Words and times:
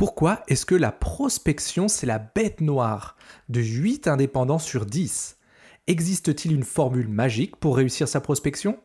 Pourquoi 0.00 0.42
est-ce 0.48 0.64
que 0.64 0.74
la 0.74 0.92
prospection, 0.92 1.86
c'est 1.86 2.06
la 2.06 2.18
bête 2.18 2.62
noire 2.62 3.16
de 3.50 3.60
8 3.60 4.08
indépendants 4.08 4.58
sur 4.58 4.86
10 4.86 5.36
Existe-t-il 5.88 6.54
une 6.54 6.62
formule 6.62 7.08
magique 7.08 7.56
pour 7.56 7.76
réussir 7.76 8.08
sa 8.08 8.22
prospection? 8.22 8.78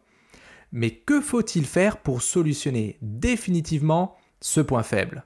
Mais 0.74 0.92
que 0.92 1.22
faut-il 1.22 1.66
faire 1.66 2.00
pour 2.00 2.22
solutionner 2.22 2.98
définitivement 3.02 4.18
ce 4.42 4.60
point 4.60 4.84
faible? 4.84 5.26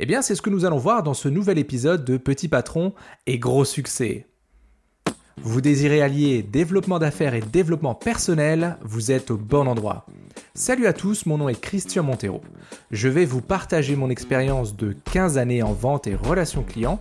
Eh 0.00 0.06
bien, 0.06 0.20
c'est 0.20 0.34
ce 0.34 0.42
que 0.42 0.50
nous 0.50 0.64
allons 0.64 0.78
voir 0.78 1.04
dans 1.04 1.14
ce 1.14 1.28
nouvel 1.28 1.58
épisode 1.58 2.04
de 2.04 2.16
Petit 2.16 2.48
Patron 2.48 2.92
et 3.28 3.38
Gros 3.38 3.64
Succès. 3.64 4.26
Vous 5.42 5.60
désirez 5.60 6.02
allier 6.02 6.42
développement 6.42 6.98
d'affaires 6.98 7.34
et 7.34 7.40
développement 7.40 7.94
personnel, 7.94 8.78
vous 8.82 9.12
êtes 9.12 9.30
au 9.30 9.36
bon 9.36 9.68
endroit. 9.68 10.06
Salut 10.54 10.88
à 10.88 10.92
tous, 10.92 11.26
mon 11.26 11.38
nom 11.38 11.48
est 11.48 11.60
Christian 11.60 12.02
Montero. 12.02 12.42
Je 12.90 13.08
vais 13.08 13.24
vous 13.24 13.40
partager 13.40 13.94
mon 13.94 14.10
expérience 14.10 14.76
de 14.76 14.96
15 15.12 15.38
années 15.38 15.62
en 15.62 15.72
vente 15.72 16.08
et 16.08 16.16
relations 16.16 16.64
clients, 16.64 16.98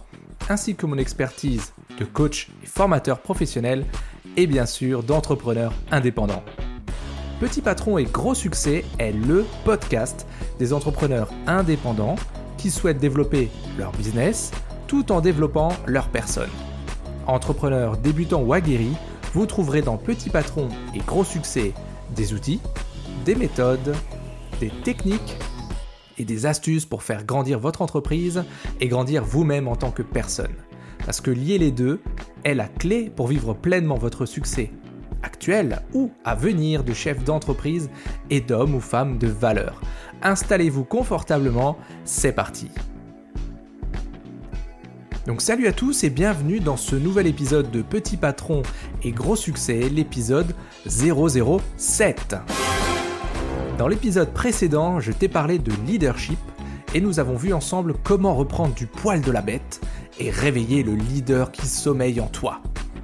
ainsi 0.50 0.76
que 0.76 0.86
mon 0.86 1.00
expertise 1.00 1.74
de 1.98 2.06
coach 2.06 2.50
et 2.64 2.68
formateur 2.68 3.20
professionnel, 3.22 3.86
et 4.38 4.46
bien 4.46 4.68
sûr 4.68 5.02
d'entrepreneur 5.02 5.74
indépendant. 5.90 6.44
Petit 7.40 7.62
Patron 7.62 7.98
et 7.98 8.04
Gros 8.04 8.36
Succès 8.36 8.86
est 9.00 9.14
le 9.14 9.46
podcast 9.66 10.28
des 10.60 10.72
entrepreneurs 10.72 11.32
indépendants 11.48 12.18
qui 12.60 12.70
souhaitent 12.70 13.00
développer 13.00 13.50
leur 13.80 13.92
business 13.94 14.52
tout 14.88 15.12
en 15.12 15.22
développant 15.22 15.70
leur 15.88 16.10
personne. 16.10 16.52
Entrepreneurs 17.26 17.98
débutants 17.98 18.44
ou 18.44 18.54
aguerris, 18.54 18.96
vous 19.34 19.48
trouverez 19.48 19.82
dans 19.82 19.98
Petit 19.98 20.30
Patron 20.30 20.70
et 20.94 21.00
Gros 21.00 21.24
Succès 21.24 21.74
des 22.16 22.34
outils, 22.34 22.60
des 23.30 23.36
méthodes, 23.36 23.96
des 24.60 24.72
techniques 24.84 25.38
et 26.18 26.26
des 26.26 26.48
astuces 26.48 26.88
pour 26.88 27.04
faire 27.04 27.26
grandir 27.26 27.60
votre 27.60 27.84
entreprise 27.84 28.44
et 28.82 28.88
grandir 28.88 29.24
vous-même 29.24 29.68
en 29.68 29.76
tant 29.76 29.92
que 29.92 30.02
personne. 30.02 30.56
Parce 31.06 31.22
que 31.22 31.30
lier 31.30 31.60
les 31.60 31.70
deux 31.70 32.02
est 32.44 32.56
la 32.56 32.68
clé 32.68 33.12
pour 33.16 33.28
vivre 33.28 33.54
pleinement 33.54 34.00
votre 34.00 34.26
succès 34.26 34.72
actuel 35.22 35.84
ou 35.94 36.10
à 36.26 36.34
venir 36.34 36.84
de 36.84 36.92
chef 36.92 37.24
d'entreprise 37.24 37.92
et 38.32 38.42
d'homme 38.42 38.74
ou 38.74 38.80
femme 38.80 39.20
de 39.20 39.28
valeur. 39.28 39.80
Installez-vous 40.24 40.86
confortablement, 40.86 41.78
c'est 42.06 42.32
parti. 42.32 42.72
Donc 45.28 45.44
salut 45.44 45.68
à 45.68 45.72
tous 45.72 46.04
et 46.04 46.10
bienvenue 46.10 46.62
dans 46.62 46.78
ce 46.78 46.96
nouvel 46.96 47.28
épisode 47.28 47.70
de 47.70 47.84
Petit 47.84 48.18
Patron 48.18 48.64
et 49.04 49.12
Gros 49.12 49.36
Succès, 49.36 49.88
l'épisode 49.88 50.56
007. 50.88 52.36
Dans 53.80 53.88
l'épisode 53.88 54.34
précédent, 54.34 55.00
je 55.00 55.14
t'ai 55.14 55.30
parlé 55.30 55.58
de 55.58 55.72
leadership 55.88 56.38
et 56.94 57.00
nous 57.00 57.22
avons 57.22 57.38
vu 57.38 57.54
ensemble 57.54 57.94
comment 58.04 58.36
reprendre 58.36 58.76
du 58.76 58.88
poil 58.88 59.22
de 59.22 59.32
la 59.32 59.42
bête 59.42 59.80
et 60.20 60.30
réveiller 60.30 60.84
le 60.84 60.96
leader 60.96 61.50
qui 61.50 61.66
sommeille 61.66 62.20
en 62.20 62.28
toi. 62.28 62.60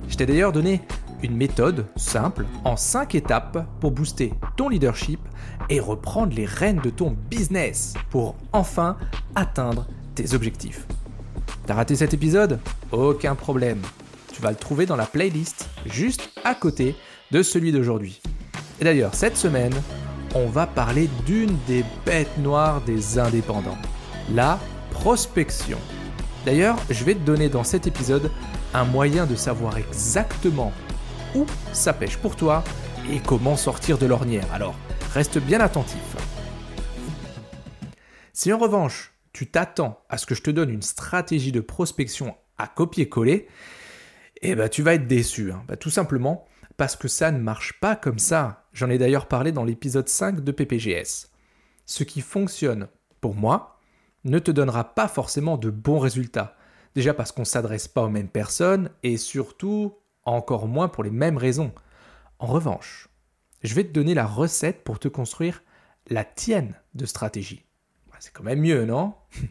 Je 0.10 0.18
t'ai 0.18 0.26
d'ailleurs 0.26 0.52
donné 0.52 0.82
une 1.24 1.38
méthode 1.38 1.86
simple 1.96 2.46
en 2.66 2.76
5 2.76 3.16
étapes 3.16 3.66
pour 3.80 3.92
booster 3.92 4.34
ton 4.58 4.68
leadership 4.68 5.22
et 5.70 5.80
reprendre 5.80 6.36
les 6.36 6.44
rênes 6.44 6.82
de 6.84 6.90
ton 6.90 7.16
business 7.30 7.94
pour 8.10 8.36
enfin 8.52 8.98
atteindre 9.34 9.88
tes 10.14 10.34
objectifs. 10.34 10.86
T'as 11.68 11.76
raté 11.76 11.96
cet 11.96 12.14
épisode? 12.14 12.60
Aucun 12.92 13.36
problème. 13.36 13.80
Tu 14.34 14.42
vas 14.42 14.52
le 14.52 14.58
trouver 14.58 14.86
dans 14.86 14.98
la 14.98 15.06
playlist 15.06 15.70
juste 15.86 16.32
à 16.44 16.54
côté 16.54 16.98
de 17.32 17.44
celui 17.44 17.72
d'aujourd'hui. 17.72 18.22
Et 18.82 18.84
d'ailleurs, 18.84 19.16
cette 19.16 19.38
semaine, 19.38 19.74
on 20.36 20.48
va 20.48 20.68
parler 20.68 21.10
d'une 21.26 21.58
des 21.66 21.86
bêtes 22.06 22.38
noires 22.38 22.82
des 22.82 23.18
indépendants, 23.18 23.78
la 24.34 24.60
prospection. 24.92 25.80
D'ailleurs, 26.46 26.78
je 26.90 27.06
vais 27.06 27.16
te 27.16 27.20
donner 27.20 27.48
dans 27.48 27.64
cet 27.64 27.88
épisode 27.88 28.30
un 28.74 28.84
moyen 28.84 29.26
de 29.26 29.36
savoir 29.36 29.78
exactement 29.78 30.74
où 31.36 31.46
ça 31.72 31.94
pêche 31.94 32.18
pour 32.18 32.36
toi 32.36 32.66
et 33.10 33.20
comment 33.22 33.56
sortir 33.56 33.98
de 33.98 34.06
l'ornière. 34.06 34.46
Alors, 34.54 34.76
reste 35.14 35.40
bien 35.40 35.62
attentif. 35.62 36.04
Si 38.34 38.52
en 38.52 38.58
revanche, 38.58 39.14
tu 39.32 39.48
t'attends 39.48 40.04
à 40.10 40.18
ce 40.18 40.26
que 40.26 40.36
je 40.36 40.42
te 40.42 40.52
donne 40.52 40.70
une 40.70 40.82
stratégie 40.82 41.54
de 41.54 41.62
prospection 41.62 42.36
à 42.58 42.68
copier-coller, 42.68 43.48
eh 44.42 44.56
ben, 44.56 44.68
tu 44.68 44.84
vas 44.84 44.96
être 44.96 45.08
déçu. 45.08 45.54
Hein. 45.54 45.64
Bah, 45.68 45.78
tout 45.78 45.90
simplement 45.90 46.46
parce 46.78 46.96
que 46.96 47.08
ça 47.08 47.32
ne 47.32 47.40
marche 47.40 47.80
pas 47.80 47.96
comme 47.96 48.20
ça. 48.20 48.68
J'en 48.74 48.90
ai 48.90 48.98
d'ailleurs 48.98 49.28
parlé 49.28 49.52
dans 49.52 49.64
l'épisode 49.64 50.10
5 50.10 50.42
de 50.44 50.52
PPGS. 50.52 51.30
Ce 51.86 52.04
qui 52.04 52.22
fonctionne 52.22 52.88
pour 53.22 53.36
moi 53.36 53.80
ne 54.24 54.40
te 54.40 54.52
donnera 54.52 54.96
pas 54.96 55.08
forcément 55.08 55.58
de 55.58 55.70
bons 55.70 56.00
résultats. 56.00 56.56
Déjà 56.96 57.14
parce 57.14 57.32
qu'on 57.32 57.42
ne 57.42 57.46
s'adresse 57.46 57.88
pas 57.88 58.04
aux 58.04 58.10
mêmes 58.10 58.30
personnes 58.30 58.90
et 59.04 59.18
surtout 59.18 59.96
encore 60.24 60.68
moins 60.68 60.88
pour 60.88 61.04
les 61.04 61.12
mêmes 61.12 61.38
raisons. 61.38 61.74
En 62.40 62.48
revanche, 62.48 63.10
je 63.64 63.76
vais 63.76 63.84
te 63.84 63.94
donner 63.94 64.14
la 64.14 64.26
recette 64.26 64.84
pour 64.84 65.00
te 65.00 65.08
construire 65.08 65.62
la 66.08 66.24
tienne 66.24 66.76
de 66.94 67.06
stratégie. 67.06 67.66
C'est 68.20 68.34
quand 68.34 68.44
même 68.44 68.62
mieux, 68.62 68.86
non? 68.86 69.14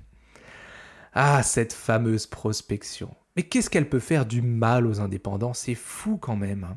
Ah, 1.17 1.45
cette 1.45 1.73
fameuse 1.73 2.27
prospection. 2.27 3.15
Mais 3.37 3.45
qu'est-ce 3.45 3.71
qu'elle 3.71 3.89
peut 3.89 4.01
faire 4.01 4.27
du 4.27 4.43
mal 4.43 4.85
aux 4.85 5.01
indépendants? 5.01 5.55
C'est 5.55 5.77
fou 5.77 6.17
quand 6.17 6.35
même. 6.35 6.77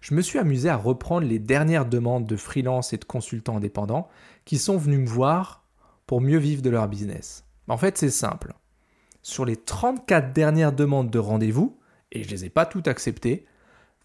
Je 0.00 0.14
me 0.14 0.22
suis 0.22 0.38
amusé 0.38 0.68
à 0.68 0.76
reprendre 0.76 1.26
les 1.26 1.38
dernières 1.38 1.86
demandes 1.86 2.26
de 2.26 2.36
freelance 2.36 2.92
et 2.92 2.98
de 2.98 3.04
consultants 3.04 3.56
indépendants 3.56 4.08
qui 4.44 4.58
sont 4.58 4.76
venus 4.76 5.00
me 5.00 5.06
voir 5.08 5.64
pour 6.06 6.20
mieux 6.20 6.38
vivre 6.38 6.62
de 6.62 6.70
leur 6.70 6.88
business. 6.88 7.44
En 7.68 7.76
fait, 7.76 7.98
c'est 7.98 8.10
simple. 8.10 8.54
Sur 9.22 9.44
les 9.44 9.56
34 9.56 10.32
dernières 10.32 10.72
demandes 10.72 11.10
de 11.10 11.18
rendez-vous, 11.18 11.78
et 12.12 12.22
je 12.22 12.28
ne 12.28 12.32
les 12.32 12.44
ai 12.44 12.50
pas 12.50 12.66
toutes 12.66 12.88
acceptées, 12.88 13.46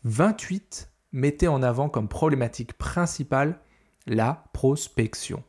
28 0.03 0.91
mettaient 1.11 1.47
en 1.47 1.61
avant 1.61 1.89
comme 1.89 2.07
problématique 2.07 2.73
principale 2.73 3.59
la 4.07 4.45
prospection 4.53 5.43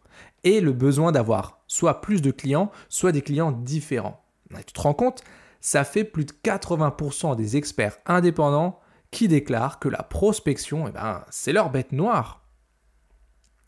et 0.44 0.60
le 0.60 0.72
besoin 0.72 1.12
d'avoir 1.12 1.62
soit 1.66 2.00
plus 2.00 2.20
de 2.20 2.30
clients, 2.30 2.70
soit 2.88 3.12
des 3.12 3.22
clients 3.22 3.52
différents. 3.52 4.22
tu 4.66 4.72
te 4.72 4.80
rends 4.80 4.94
compte, 4.94 5.22
ça 5.60 5.84
fait 5.84 6.04
plus 6.04 6.24
de 6.24 6.32
80% 6.44 7.36
des 7.36 7.56
experts 7.56 7.98
indépendants 8.06 8.80
qui 9.12 9.28
déclarent 9.28 9.78
que 9.78 9.88
la 9.88 10.02
prospection, 10.02 10.88
eh 10.88 10.90
ben, 10.90 11.24
c'est 11.30 11.52
leur 11.52 11.70
bête 11.70 11.92
noire. 11.92 12.48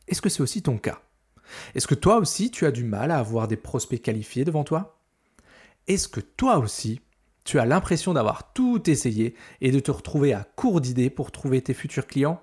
Est-ce 0.09 0.21
que 0.21 0.29
c'est 0.29 0.43
aussi 0.43 0.63
ton 0.63 0.79
cas? 0.79 1.01
Est-ce 1.75 1.87
que 1.87 1.95
toi 1.95 2.17
aussi 2.17 2.51
tu 2.51 2.67
as 2.67 2.73
du 2.73 2.83
mal 2.83 3.11
à 3.11 3.19
avoir 3.19 3.47
des 3.47 3.57
prospects 3.57 4.01
qualifiés 4.01 4.45
devant 4.45 4.65
toi? 4.65 4.99
Est-ce 5.87 6.09
que 6.09 6.21
toi 6.21 6.59
aussi 6.59 7.01
tu 7.45 7.59
as 7.59 7.67
l'impression 7.67 8.15
d'avoir 8.15 8.55
tout 8.55 8.89
essayé 8.89 9.35
et 9.61 9.71
de 9.71 9.79
te 9.79 9.91
retrouver 9.91 10.33
à 10.33 10.45
court 10.57 10.81
d'idées 10.81 11.11
pour 11.11 11.31
trouver 11.31 11.61
tes 11.61 11.75
futurs 11.75 12.07
clients? 12.07 12.41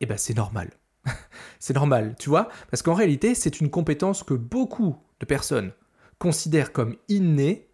Eh 0.00 0.06
bien 0.06 0.18
c'est 0.18 0.36
normal. 0.36 0.70
c'est 1.58 1.74
normal, 1.74 2.16
tu 2.18 2.28
vois, 2.28 2.50
parce 2.70 2.82
qu'en 2.82 2.94
réalité 2.94 3.34
c'est 3.34 3.60
une 3.60 3.70
compétence 3.70 4.22
que 4.22 4.34
beaucoup 4.34 4.98
de 5.20 5.26
personnes 5.26 5.72
considèrent 6.18 6.72
comme 6.72 6.96
innée 7.08 7.67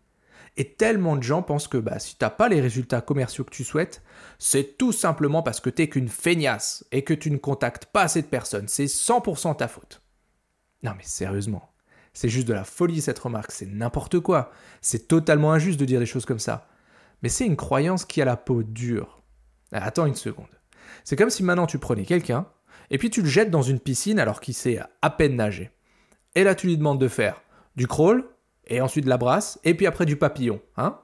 et 0.57 0.75
tellement 0.75 1.17
de 1.17 1.23
gens 1.23 1.43
pensent 1.43 1.69
que 1.69 1.79
bah, 1.79 1.99
si 1.99 2.17
tu 2.17 2.25
n'as 2.25 2.31
pas 2.31 2.49
les 2.49 2.61
résultats 2.61 3.01
commerciaux 3.01 3.45
que 3.45 3.51
tu 3.51 3.65
souhaites, 3.65 4.03
c'est 4.39 4.79
tout 4.79 4.93
simplement 4.93 5.43
parce 5.43 5.61
que 5.61 5.71
tu 5.71 5.83
n'es 5.83 5.89
qu'une 5.89 6.09
feignasse 6.09 6.85
et 6.93 7.03
que 7.03 7.15
tu 7.15 7.31
ne 7.31 7.39
contactes 7.39 7.87
pas 7.87 8.03
assez 8.03 8.23
de 8.23 8.27
personnes. 8.27 8.69
C'est 8.69 8.85
100% 8.85 9.57
ta 9.57 9.69
faute. 9.69 10.03
Non 10.83 10.93
mais 10.97 11.03
sérieusement, 11.03 11.73
c'est 12.13 12.29
juste 12.29 12.47
de 12.47 12.55
la 12.55 12.65
folie 12.65 13.01
cette 13.01 13.19
remarque, 13.19 13.51
c'est 13.51 13.67
n'importe 13.67 14.21
quoi. 14.21 14.53
C'est 14.81 15.09
totalement 15.09 15.53
injuste 15.53 15.81
de 15.81 15.85
dire 15.85 15.99
des 15.99 16.07
choses 16.07 16.27
comme 16.27 16.39
ça. 16.39 16.69
Mais 17.23 17.29
c'est 17.29 17.47
une 17.47 17.57
croyance 17.57 18.05
qui 18.05 18.23
a 18.23 18.25
la 18.25 18.37
peau 18.37 18.63
dure. 18.63 19.23
Ah, 19.73 19.85
attends 19.85 20.07
une 20.07 20.15
seconde. 20.15 20.47
C'est 21.03 21.17
comme 21.17 21.31
si 21.31 21.43
maintenant 21.43 21.67
tu 21.67 21.79
prenais 21.79 22.05
quelqu'un, 22.05 22.47
et 22.91 22.99
puis 22.99 23.11
tu 23.11 23.23
le 23.23 23.29
jettes 23.29 23.51
dans 23.51 23.63
une 23.63 23.81
piscine 23.81 24.21
alors 24.21 24.41
qu'il 24.41 24.55
sait 24.55 24.79
à 25.03 25.11
peine 25.11 25.35
nager. 25.35 25.71
Et 26.37 26.45
là 26.45 26.55
tu 26.55 26.69
lui 26.69 26.77
demandes 26.77 27.01
de 27.01 27.09
faire 27.09 27.43
du 27.77 27.89
crawl, 27.89 28.25
et 28.67 28.81
ensuite 28.81 29.05
de 29.05 29.11
la 29.11 29.19
brasse, 29.19 29.59
et 29.65 29.75
puis 29.75 29.87
après 29.87 30.07
du 30.07 30.17
papillon. 30.17 30.61
Hein 30.77 30.99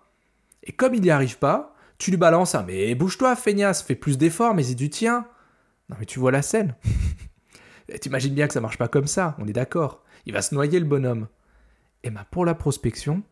et 0.63 0.73
comme 0.73 0.95
il 0.95 1.01
n'y 1.01 1.11
arrive 1.11 1.39
pas, 1.39 1.75
tu 1.99 2.11
lui 2.11 2.17
balances 2.17 2.55
un 2.55 2.63
Mais 2.63 2.95
bouge-toi, 2.95 3.37
feignasse, 3.37 3.83
fais 3.83 3.95
plus 3.95 4.19
d'efforts, 4.19 4.55
mais 4.55 4.63
c'est 4.63 4.75
du 4.75 4.91
tien. 4.91 5.27
Non 5.89 5.97
mais 5.99 6.07
tu 6.07 6.19
vois 6.19 6.33
la 6.33 6.43
scène. 6.43 6.75
T'imagines 8.01 8.35
bien 8.35 8.47
que 8.47 8.55
ça 8.55 8.61
marche 8.61 8.79
pas 8.79 8.89
comme 8.89 9.07
ça, 9.07 9.37
on 9.39 9.47
est 9.47 9.53
d'accord. 9.53 10.05
Il 10.27 10.33
va 10.33 10.43
se 10.43 10.55
noyer 10.55 10.79
le 10.79 10.87
bonhomme. 10.87 11.29
Et 12.03 12.11
bien 12.11 12.25
pour 12.31 12.45
la 12.45 12.55
prospection, 12.55 13.23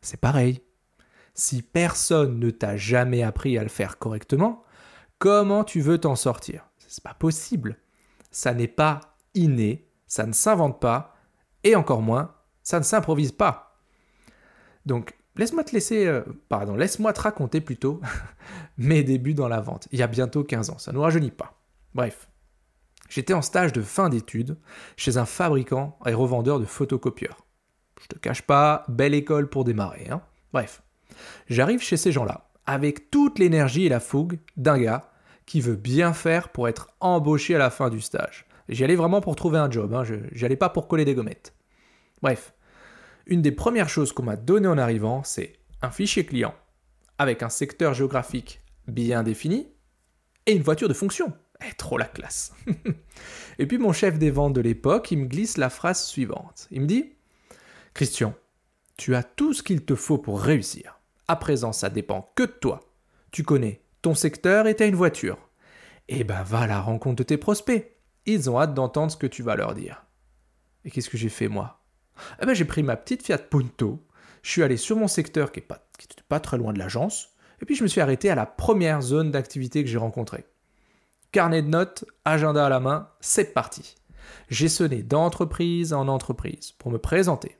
c'est 0.00 0.20
pareil. 0.20 0.62
Si 1.34 1.62
personne 1.62 2.38
ne 2.38 2.50
t'a 2.50 2.76
jamais 2.76 3.22
appris 3.22 3.56
à 3.56 3.62
le 3.62 3.68
faire 3.68 3.98
correctement, 3.98 4.64
comment 5.18 5.64
tu 5.64 5.80
veux 5.80 5.98
t'en 5.98 6.16
sortir? 6.16 6.68
C'est 6.78 7.02
pas 7.02 7.14
possible. 7.14 7.78
Ça 8.30 8.52
n'est 8.52 8.68
pas 8.68 9.00
inné, 9.34 9.88
ça 10.06 10.26
ne 10.26 10.32
s'invente 10.32 10.80
pas, 10.80 11.16
et 11.64 11.76
encore 11.76 12.02
moins, 12.02 12.34
ça 12.70 12.78
ne 12.78 12.84
s'improvise 12.84 13.32
pas. 13.32 13.78
Donc, 14.86 15.14
laisse-moi 15.36 15.64
te 15.64 15.72
laisser, 15.72 16.06
euh, 16.06 16.22
pardon, 16.48 16.74
laisse-moi 16.74 17.12
te 17.12 17.20
raconter 17.20 17.60
plutôt 17.60 18.00
mes 18.78 19.02
débuts 19.02 19.34
dans 19.34 19.48
la 19.48 19.60
vente. 19.60 19.88
Il 19.92 19.98
y 19.98 20.02
a 20.02 20.06
bientôt 20.06 20.42
15 20.44 20.70
ans, 20.70 20.78
ça 20.78 20.92
ne 20.92 20.96
nous 20.96 21.02
rajeunit 21.02 21.30
pas. 21.30 21.60
Bref, 21.94 22.30
J'étais 23.10 23.34
en 23.34 23.42
stage 23.42 23.72
de 23.72 23.82
fin 23.82 24.08
d'études 24.08 24.56
chez 24.96 25.18
un 25.18 25.26
fabricant 25.26 25.98
et 26.06 26.14
revendeur 26.14 26.60
de 26.60 26.64
photocopieurs. 26.64 27.44
Je 28.00 28.06
te 28.06 28.16
cache 28.16 28.42
pas, 28.42 28.84
belle 28.88 29.14
école 29.14 29.50
pour 29.50 29.64
démarrer. 29.64 30.08
Hein. 30.08 30.22
Bref, 30.52 30.82
j'arrive 31.48 31.82
chez 31.82 31.96
ces 31.96 32.12
gens-là, 32.12 32.48
avec 32.66 33.10
toute 33.10 33.40
l'énergie 33.40 33.84
et 33.84 33.88
la 33.88 33.98
fougue 33.98 34.38
d'un 34.56 34.78
gars 34.78 35.10
qui 35.44 35.60
veut 35.60 35.74
bien 35.74 36.12
faire 36.12 36.50
pour 36.50 36.68
être 36.68 36.88
embauché 37.00 37.56
à 37.56 37.58
la 37.58 37.70
fin 37.70 37.90
du 37.90 38.00
stage. 38.00 38.46
J'y 38.68 38.84
allais 38.84 38.94
vraiment 38.94 39.20
pour 39.20 39.34
trouver 39.34 39.58
un 39.58 39.68
job, 39.68 39.92
hein. 39.92 40.04
j'y 40.30 40.44
allais 40.44 40.54
pas 40.54 40.68
pour 40.68 40.86
coller 40.86 41.04
des 41.04 41.14
gommettes. 41.14 41.52
Bref, 42.22 42.54
une 43.30 43.42
des 43.42 43.52
premières 43.52 43.88
choses 43.88 44.12
qu'on 44.12 44.24
m'a 44.24 44.36
donné 44.36 44.68
en 44.68 44.76
arrivant, 44.76 45.22
c'est 45.24 45.54
un 45.82 45.90
fichier 45.90 46.26
client 46.26 46.54
avec 47.16 47.42
un 47.42 47.48
secteur 47.48 47.94
géographique 47.94 48.60
bien 48.88 49.22
défini 49.22 49.68
et 50.46 50.52
une 50.52 50.62
voiture 50.62 50.88
de 50.88 50.94
fonction. 50.94 51.32
Eh, 51.66 51.72
trop 51.74 51.96
la 51.96 52.06
classe. 52.06 52.52
et 53.58 53.66
puis 53.66 53.78
mon 53.78 53.92
chef 53.92 54.18
des 54.18 54.30
ventes 54.30 54.54
de 54.54 54.60
l'époque, 54.60 55.10
il 55.10 55.18
me 55.18 55.26
glisse 55.26 55.58
la 55.58 55.70
phrase 55.70 56.04
suivante. 56.04 56.66
Il 56.70 56.82
me 56.82 56.86
dit 56.86 57.12
Christian, 57.94 58.34
tu 58.96 59.14
as 59.14 59.22
tout 59.22 59.54
ce 59.54 59.62
qu'il 59.62 59.84
te 59.84 59.94
faut 59.94 60.18
pour 60.18 60.40
réussir. 60.40 60.98
À 61.28 61.36
présent, 61.36 61.72
ça 61.72 61.88
dépend 61.88 62.32
que 62.34 62.42
de 62.42 62.48
toi. 62.48 62.80
Tu 63.30 63.44
connais 63.44 63.82
ton 64.02 64.14
secteur 64.14 64.66
et 64.66 64.74
tu 64.74 64.84
une 64.86 64.96
voiture. 64.96 65.38
Eh 66.08 66.24
ben 66.24 66.42
va 66.42 66.60
à 66.60 66.66
la 66.66 66.80
rencontre 66.80 67.16
de 67.16 67.22
tes 67.22 67.36
prospects. 67.36 67.96
Ils 68.26 68.50
ont 68.50 68.58
hâte 68.58 68.74
d'entendre 68.74 69.12
ce 69.12 69.16
que 69.16 69.26
tu 69.26 69.42
vas 69.42 69.54
leur 69.54 69.74
dire. 69.74 70.04
Et 70.84 70.90
qu'est-ce 70.90 71.10
que 71.10 71.18
j'ai 71.18 71.28
fait 71.28 71.48
moi? 71.48 71.79
Eh 72.42 72.46
ben 72.46 72.54
j'ai 72.54 72.64
pris 72.64 72.82
ma 72.82 72.96
petite 72.96 73.22
Fiat 73.22 73.38
Punto, 73.38 74.00
je 74.42 74.50
suis 74.50 74.62
allé 74.62 74.76
sur 74.76 74.96
mon 74.96 75.08
secteur 75.08 75.52
qui 75.52 75.60
pas, 75.60 75.86
pas 76.28 76.40
très 76.40 76.58
loin 76.58 76.72
de 76.72 76.78
l'agence, 76.78 77.30
et 77.60 77.66
puis 77.66 77.74
je 77.74 77.82
me 77.82 77.88
suis 77.88 78.00
arrêté 78.00 78.30
à 78.30 78.34
la 78.34 78.46
première 78.46 79.02
zone 79.02 79.30
d'activité 79.30 79.84
que 79.84 79.90
j'ai 79.90 79.98
rencontrée. 79.98 80.44
Carnet 81.32 81.62
de 81.62 81.68
notes, 81.68 82.04
agenda 82.24 82.66
à 82.66 82.68
la 82.68 82.80
main, 82.80 83.08
c'est 83.20 83.54
parti. 83.54 83.94
J'ai 84.48 84.68
sonné 84.68 85.02
d'entreprise 85.02 85.92
en 85.92 86.08
entreprise 86.08 86.72
pour 86.72 86.90
me 86.90 86.98
présenter. 86.98 87.56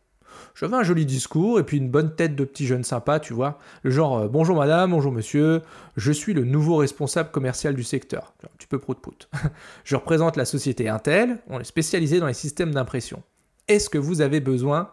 J'avais 0.55 0.77
un 0.77 0.83
joli 0.83 1.07
discours 1.07 1.59
et 1.59 1.65
puis 1.65 1.77
une 1.77 1.91
bonne 1.91 2.15
tête 2.15 2.35
de 2.35 2.45
petit 2.45 2.67
jeune 2.67 2.85
sympa, 2.85 3.21
tu 3.21 3.33
vois. 3.33 3.59
Le 3.83 3.91
genre 3.91 4.19
euh, 4.19 4.29
bonjour 4.29 4.57
madame, 4.57 4.91
bonjour 4.91 5.13
monsieur, 5.13 5.63
je 5.97 6.13
suis 6.13 6.35
le 6.35 6.45
nouveau 6.45 6.77
responsable 6.77 7.31
commercial 7.31 7.75
du 7.75 7.85
secteur. 7.85 8.35
Un 8.45 8.49
petit 8.59 8.67
peu 8.67 8.79
prout-prout. 8.79 9.29
je 9.85 9.97
représente 9.97 10.37
la 10.37 10.45
société 10.45 10.89
Intel, 10.89 11.39
on 11.49 11.61
est 11.61 11.65
spécialisé 11.65 12.21
dans 12.21 12.27
les 12.27 12.35
systèmes 12.35 12.73
d'impression. 12.73 13.23
Est-ce 13.71 13.89
que 13.89 13.99
vous 13.99 14.21
avez 14.21 14.41
besoin, 14.41 14.91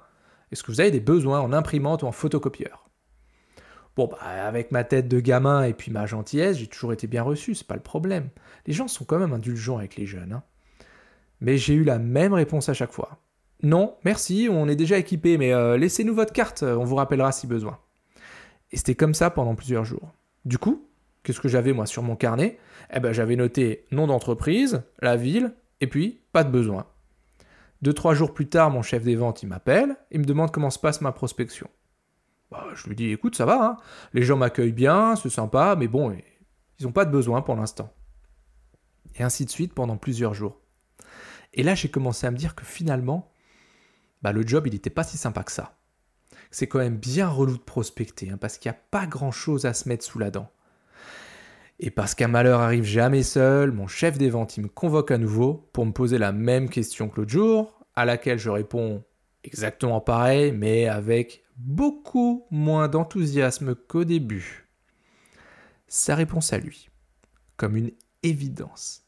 est-ce 0.51 0.61
que 0.61 0.71
vous 0.71 0.81
avez 0.81 0.91
des 0.91 0.99
besoins 0.99 1.39
en 1.39 1.51
imprimante 1.51 2.03
ou 2.03 2.05
en 2.05 2.11
photocopieur? 2.11 2.87
Bon, 3.95 4.05
bah, 4.05 4.19
avec 4.21 4.71
ma 4.71 4.83
tête 4.83 5.07
de 5.07 5.19
gamin 5.19 5.63
et 5.63 5.73
puis 5.73 5.91
ma 5.91 6.05
gentillesse, 6.05 6.59
j'ai 6.59 6.67
toujours 6.67 6.93
été 6.93 7.07
bien 7.07 7.23
reçu, 7.23 7.55
c'est 7.55 7.65
pas 7.65 7.73
le 7.73 7.81
problème. 7.81 8.29
Les 8.67 8.73
gens 8.73 8.87
sont 8.87 9.03
quand 9.03 9.17
même 9.17 9.33
indulgents 9.33 9.79
avec 9.79 9.95
les 9.95 10.05
jeunes. 10.05 10.31
Hein. 10.31 10.43
Mais 11.41 11.57
j'ai 11.57 11.73
eu 11.73 11.83
la 11.83 11.97
même 11.97 12.33
réponse 12.33 12.69
à 12.69 12.75
chaque 12.75 12.91
fois. 12.91 13.17
Non, 13.63 13.95
merci, 14.05 14.47
on 14.47 14.67
est 14.67 14.75
déjà 14.75 14.99
équipé, 14.99 15.39
mais 15.39 15.53
euh, 15.53 15.75
laissez-nous 15.75 16.13
votre 16.13 16.31
carte, 16.31 16.61
on 16.61 16.83
vous 16.83 16.97
rappellera 16.97 17.31
si 17.31 17.47
besoin. 17.47 17.79
Et 18.71 18.77
c'était 18.77 18.93
comme 18.93 19.15
ça 19.15 19.31
pendant 19.31 19.55
plusieurs 19.55 19.85
jours. 19.85 20.11
Du 20.45 20.59
coup, 20.59 20.87
qu'est-ce 21.23 21.41
que 21.41 21.49
j'avais 21.49 21.73
moi 21.73 21.87
sur 21.87 22.03
mon 22.03 22.15
carnet? 22.15 22.59
Eh 22.93 22.99
ben 22.99 23.11
j'avais 23.11 23.37
noté 23.37 23.85
nom 23.89 24.05
d'entreprise, 24.05 24.83
la 25.01 25.15
ville, 25.15 25.55
et 25.81 25.87
puis 25.87 26.21
pas 26.31 26.43
de 26.43 26.51
besoin. 26.51 26.85
Deux, 27.81 27.93
trois 27.93 28.13
jours 28.13 28.33
plus 28.33 28.49
tard, 28.49 28.71
mon 28.71 28.81
chef 28.81 29.03
des 29.03 29.15
ventes, 29.15 29.43
il 29.43 29.47
m'appelle, 29.47 29.95
il 30.11 30.19
me 30.19 30.25
demande 30.25 30.51
comment 30.51 30.69
se 30.69 30.79
passe 30.79 31.01
ma 31.01 31.11
prospection. 31.11 31.69
Bah, 32.49 32.65
je 32.73 32.87
lui 32.87 32.95
dis, 32.95 33.11
écoute, 33.11 33.35
ça 33.35 33.45
va, 33.45 33.63
hein. 33.63 33.77
les 34.13 34.23
gens 34.23 34.37
m'accueillent 34.37 34.71
bien, 34.71 35.15
c'est 35.15 35.29
sympa, 35.29 35.75
mais 35.77 35.87
bon, 35.87 36.15
ils 36.79 36.85
n'ont 36.85 36.91
pas 36.91 37.05
de 37.05 37.11
besoin 37.11 37.41
pour 37.41 37.55
l'instant. 37.55 37.93
Et 39.15 39.23
ainsi 39.23 39.45
de 39.45 39.49
suite 39.49 39.73
pendant 39.73 39.97
plusieurs 39.97 40.33
jours. 40.33 40.59
Et 41.53 41.63
là, 41.63 41.75
j'ai 41.75 41.89
commencé 41.89 42.25
à 42.25 42.31
me 42.31 42.37
dire 42.37 42.55
que 42.55 42.65
finalement, 42.65 43.31
bah, 44.21 44.31
le 44.31 44.45
job, 44.45 44.67
il 44.67 44.73
n'était 44.73 44.89
pas 44.89 45.03
si 45.03 45.17
sympa 45.17 45.43
que 45.43 45.51
ça. 45.51 45.77
C'est 46.49 46.67
quand 46.67 46.79
même 46.79 46.97
bien 46.97 47.27
relou 47.27 47.57
de 47.57 47.63
prospecter, 47.63 48.29
hein, 48.29 48.37
parce 48.37 48.57
qu'il 48.57 48.71
n'y 48.71 48.77
a 48.77 48.81
pas 48.91 49.05
grand-chose 49.05 49.65
à 49.65 49.73
se 49.73 49.89
mettre 49.89 50.05
sous 50.05 50.19
la 50.19 50.31
dent. 50.31 50.49
Et 51.79 51.91
parce 51.91 52.15
qu'un 52.15 52.27
malheur 52.27 52.61
arrive 52.61 52.83
jamais 52.83 53.23
seul, 53.23 53.71
mon 53.71 53.87
chef 53.87 54.17
des 54.17 54.29
ventes, 54.29 54.57
me 54.57 54.67
convoque 54.67 55.11
à 55.11 55.17
nouveau 55.17 55.69
pour 55.73 55.85
me 55.85 55.91
poser 55.91 56.17
la 56.17 56.31
même 56.31 56.69
question 56.69 57.07
que 57.07 57.17
l'autre 57.17 57.31
jour, 57.31 57.85
à 57.95 58.05
laquelle 58.05 58.39
je 58.39 58.49
réponds 58.49 59.03
exactement 59.43 60.01
pareil, 60.01 60.51
mais 60.51 60.87
avec 60.87 61.43
beaucoup 61.55 62.45
moins 62.51 62.87
d'enthousiasme 62.87 63.75
qu'au 63.75 64.03
début. 64.03 64.67
Sa 65.87 66.15
réponse 66.15 66.51
à 66.51 66.57
lui, 66.57 66.89
comme 67.55 67.77
une 67.77 67.91
évidence, 68.23 69.03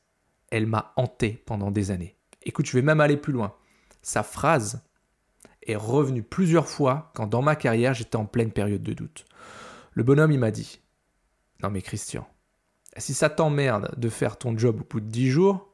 elle 0.52 0.68
m'a 0.68 0.94
hanté 0.96 1.44
pendant 1.46 1.72
des 1.72 1.92
années. 1.92 2.18
Écoute, 2.44 2.68
je 2.68 2.74
vais 2.74 2.82
même 2.82 3.02
aller 3.02 3.18
plus 3.18 3.34
loin. 3.34 3.56
Sa 4.02 4.24
phrase 4.24 4.82
est 5.64 5.76
revenue 5.76 6.24
plusieurs 6.24 6.68
fois 6.68 7.12
quand 7.16 7.28
dans 7.28 7.42
ma 7.42 7.56
carrière 7.56 7.94
j'étais 7.94 8.16
en 8.16 8.26
pleine 8.26 8.52
période 8.52 8.82
de 8.82 8.94
doute. 8.94 9.26
Le 9.92 10.04
bonhomme, 10.04 10.32
il 10.32 10.40
m'a 10.40 10.52
dit 10.52 10.80
Non 11.62 11.70
mais 11.70 11.82
Christian, 11.82 12.28
si 13.00 13.14
ça 13.14 13.30
t'emmerde 13.30 13.94
de 13.98 14.10
faire 14.10 14.38
ton 14.38 14.58
job 14.58 14.82
au 14.82 14.84
bout 14.84 15.00
de 15.00 15.08
dix 15.08 15.30
jours, 15.30 15.74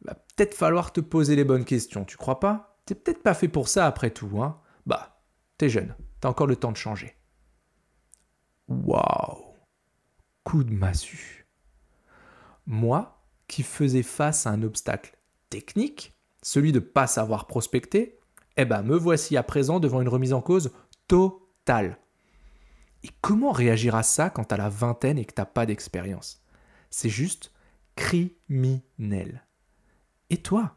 il 0.00 0.08
va 0.08 0.14
peut-être 0.14 0.54
falloir 0.54 0.92
te 0.92 1.00
poser 1.00 1.36
les 1.36 1.44
bonnes 1.44 1.64
questions, 1.64 2.04
tu 2.04 2.16
crois 2.16 2.40
pas? 2.40 2.78
T'es 2.86 2.94
peut-être 2.94 3.22
pas 3.22 3.34
fait 3.34 3.48
pour 3.48 3.68
ça 3.68 3.86
après 3.86 4.10
tout, 4.10 4.42
hein 4.42 4.60
Bah, 4.86 5.12
T'es 5.58 5.68
jeune, 5.68 5.94
t'as 6.20 6.28
encore 6.28 6.48
le 6.48 6.56
temps 6.56 6.72
de 6.72 6.76
changer. 6.76 7.14
Waouh 8.66 9.54
Coup 10.42 10.64
de 10.64 10.72
massue. 10.72 11.46
Moi, 12.66 13.22
qui 13.46 13.62
faisais 13.62 14.02
face 14.02 14.46
à 14.46 14.50
un 14.50 14.62
obstacle 14.62 15.16
technique, 15.50 16.18
celui 16.42 16.72
de 16.72 16.80
pas 16.80 17.06
savoir 17.06 17.46
prospecter, 17.46 18.18
eh 18.56 18.64
ben 18.64 18.82
me 18.82 18.96
voici 18.96 19.36
à 19.36 19.42
présent 19.42 19.78
devant 19.78 20.00
une 20.00 20.08
remise 20.08 20.32
en 20.32 20.40
cause 20.40 20.72
totale. 21.06 21.98
Et 23.04 23.10
comment 23.20 23.52
réagir 23.52 23.94
à 23.94 24.02
ça 24.02 24.30
quand 24.30 24.44
t'as 24.44 24.56
la 24.56 24.68
vingtaine 24.68 25.18
et 25.18 25.24
que 25.24 25.34
t'as 25.34 25.44
pas 25.44 25.66
d'expérience? 25.66 26.41
C'est 26.92 27.08
juste 27.08 27.52
criminel. 27.96 29.44
Et 30.28 30.36
toi 30.36 30.76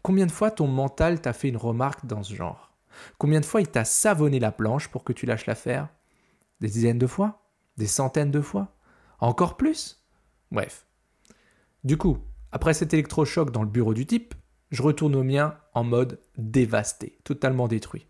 Combien 0.00 0.24
de 0.24 0.30
fois 0.32 0.52
ton 0.52 0.68
mental 0.68 1.20
t'a 1.20 1.32
fait 1.32 1.48
une 1.48 1.56
remarque 1.56 2.06
dans 2.06 2.22
ce 2.22 2.34
genre? 2.34 2.72
Combien 3.18 3.40
de 3.40 3.44
fois 3.44 3.60
il 3.60 3.68
t'a 3.68 3.84
savonné 3.84 4.38
la 4.38 4.52
planche 4.52 4.88
pour 4.88 5.02
que 5.02 5.12
tu 5.12 5.26
lâches 5.26 5.46
l'affaire? 5.46 5.88
Des 6.60 6.68
dizaines 6.68 6.98
de 7.00 7.06
fois? 7.06 7.50
Des 7.76 7.88
centaines 7.88 8.30
de 8.30 8.40
fois? 8.40 8.76
Encore 9.18 9.56
plus? 9.56 10.06
Bref. 10.52 10.86
Du 11.82 11.96
coup, 11.96 12.18
après 12.52 12.72
cet 12.72 12.94
électrochoc 12.94 13.50
dans 13.50 13.62
le 13.62 13.68
bureau 13.68 13.92
du 13.92 14.06
type, 14.06 14.34
je 14.70 14.82
retourne 14.82 15.16
au 15.16 15.24
mien 15.24 15.58
en 15.74 15.82
mode 15.82 16.20
dévasté, 16.38 17.18
totalement 17.24 17.66
détruit. 17.66 18.06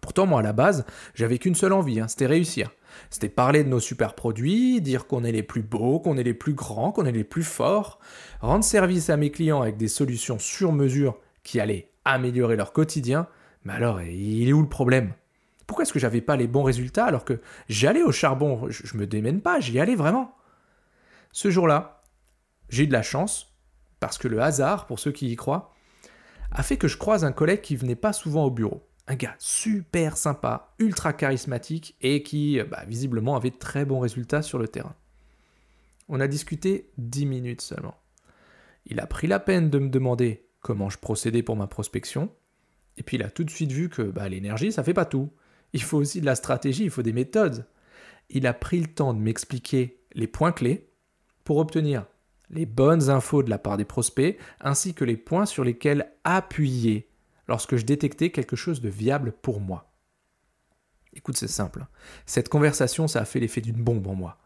Pourtant, 0.00 0.26
moi, 0.26 0.40
à 0.40 0.42
la 0.42 0.52
base, 0.52 0.84
j'avais 1.14 1.38
qu'une 1.38 1.54
seule 1.54 1.72
envie, 1.72 2.00
hein, 2.00 2.08
c'était 2.08 2.26
réussir. 2.26 2.70
C'était 3.10 3.28
parler 3.28 3.64
de 3.64 3.68
nos 3.68 3.80
super 3.80 4.14
produits, 4.14 4.80
dire 4.80 5.06
qu'on 5.06 5.24
est 5.24 5.32
les 5.32 5.42
plus 5.42 5.62
beaux, 5.62 6.00
qu'on 6.00 6.16
est 6.16 6.22
les 6.22 6.34
plus 6.34 6.54
grands, 6.54 6.90
qu'on 6.92 7.04
est 7.04 7.12
les 7.12 7.24
plus 7.24 7.42
forts, 7.42 7.98
rendre 8.40 8.64
service 8.64 9.10
à 9.10 9.16
mes 9.16 9.30
clients 9.30 9.62
avec 9.62 9.76
des 9.76 9.88
solutions 9.88 10.38
sur 10.38 10.72
mesure 10.72 11.18
qui 11.42 11.60
allaient 11.60 11.90
améliorer 12.04 12.56
leur 12.56 12.72
quotidien 12.72 13.28
mais 13.64 13.74
alors, 13.74 14.00
il 14.00 14.48
est 14.48 14.52
où 14.52 14.62
le 14.62 14.68
problème? 14.68 15.12
Pourquoi 15.66 15.82
est-ce 15.82 15.92
que 15.92 15.98
j'avais 15.98 16.22
pas 16.22 16.36
les 16.36 16.46
bons 16.46 16.62
résultats 16.62 17.04
alors 17.04 17.24
que 17.24 17.40
j'allais 17.68 18.02
au 18.02 18.12
charbon? 18.12 18.70
Je, 18.70 18.96
me 18.96 19.06
démène 19.06 19.42
pas, 19.42 19.60
j'y 19.60 19.78
allais 19.78 19.94
vraiment. 19.94 20.34
Ce 21.32 21.50
jour-là, 21.50 22.02
j'ai 22.70 22.84
eu 22.84 22.86
de 22.86 22.92
la 22.92 23.02
chance, 23.02 23.54
parce 24.00 24.16
que 24.16 24.28
le 24.28 24.40
hasard, 24.40 24.86
pour 24.86 24.98
ceux 24.98 25.12
qui 25.12 25.30
y 25.30 25.36
croient, 25.36 25.74
a 26.50 26.62
fait 26.62 26.78
que 26.78 26.88
je 26.88 26.96
croise 26.96 27.24
un 27.26 27.32
collègue 27.32 27.60
qui 27.60 27.76
venait 27.76 27.94
pas 27.94 28.14
souvent 28.14 28.44
au 28.44 28.50
bureau. 28.50 28.87
Un 29.10 29.16
gars 29.16 29.34
super 29.38 30.18
sympa, 30.18 30.74
ultra 30.78 31.14
charismatique 31.14 31.96
et 32.02 32.22
qui, 32.22 32.60
bah, 32.70 32.84
visiblement, 32.86 33.36
avait 33.36 33.50
très 33.50 33.86
bons 33.86 34.00
résultats 34.00 34.42
sur 34.42 34.58
le 34.58 34.68
terrain. 34.68 34.94
On 36.10 36.20
a 36.20 36.28
discuté 36.28 36.90
dix 36.98 37.24
minutes 37.24 37.62
seulement. 37.62 37.96
Il 38.84 39.00
a 39.00 39.06
pris 39.06 39.26
la 39.26 39.40
peine 39.40 39.70
de 39.70 39.78
me 39.78 39.88
demander 39.88 40.46
comment 40.60 40.90
je 40.90 40.98
procédais 40.98 41.42
pour 41.42 41.56
ma 41.56 41.66
prospection, 41.66 42.30
et 42.98 43.02
puis 43.02 43.16
il 43.16 43.22
a 43.22 43.30
tout 43.30 43.44
de 43.44 43.50
suite 43.50 43.72
vu 43.72 43.88
que 43.88 44.02
bah, 44.02 44.28
l'énergie, 44.28 44.72
ça 44.72 44.84
fait 44.84 44.94
pas 44.94 45.06
tout. 45.06 45.30
Il 45.72 45.82
faut 45.82 45.98
aussi 45.98 46.20
de 46.20 46.26
la 46.26 46.34
stratégie, 46.34 46.84
il 46.84 46.90
faut 46.90 47.02
des 47.02 47.14
méthodes. 47.14 47.66
Il 48.28 48.46
a 48.46 48.52
pris 48.52 48.78
le 48.78 48.88
temps 48.88 49.14
de 49.14 49.20
m'expliquer 49.20 50.02
les 50.12 50.26
points 50.26 50.52
clés 50.52 50.90
pour 51.44 51.56
obtenir 51.56 52.04
les 52.50 52.66
bonnes 52.66 53.08
infos 53.08 53.42
de 53.42 53.50
la 53.50 53.58
part 53.58 53.78
des 53.78 53.84
prospects, 53.86 54.38
ainsi 54.60 54.92
que 54.92 55.04
les 55.04 55.16
points 55.16 55.46
sur 55.46 55.64
lesquels 55.64 56.12
appuyer 56.24 57.08
lorsque 57.48 57.76
je 57.76 57.84
détectais 57.84 58.30
quelque 58.30 58.56
chose 58.56 58.80
de 58.80 58.88
viable 58.88 59.32
pour 59.32 59.60
moi. 59.60 59.92
Écoute, 61.14 61.36
c'est 61.36 61.48
simple. 61.48 61.86
Cette 62.26 62.48
conversation, 62.48 63.08
ça 63.08 63.20
a 63.20 63.24
fait 63.24 63.40
l'effet 63.40 63.60
d'une 63.60 63.82
bombe 63.82 64.06
en 64.06 64.14
moi. 64.14 64.38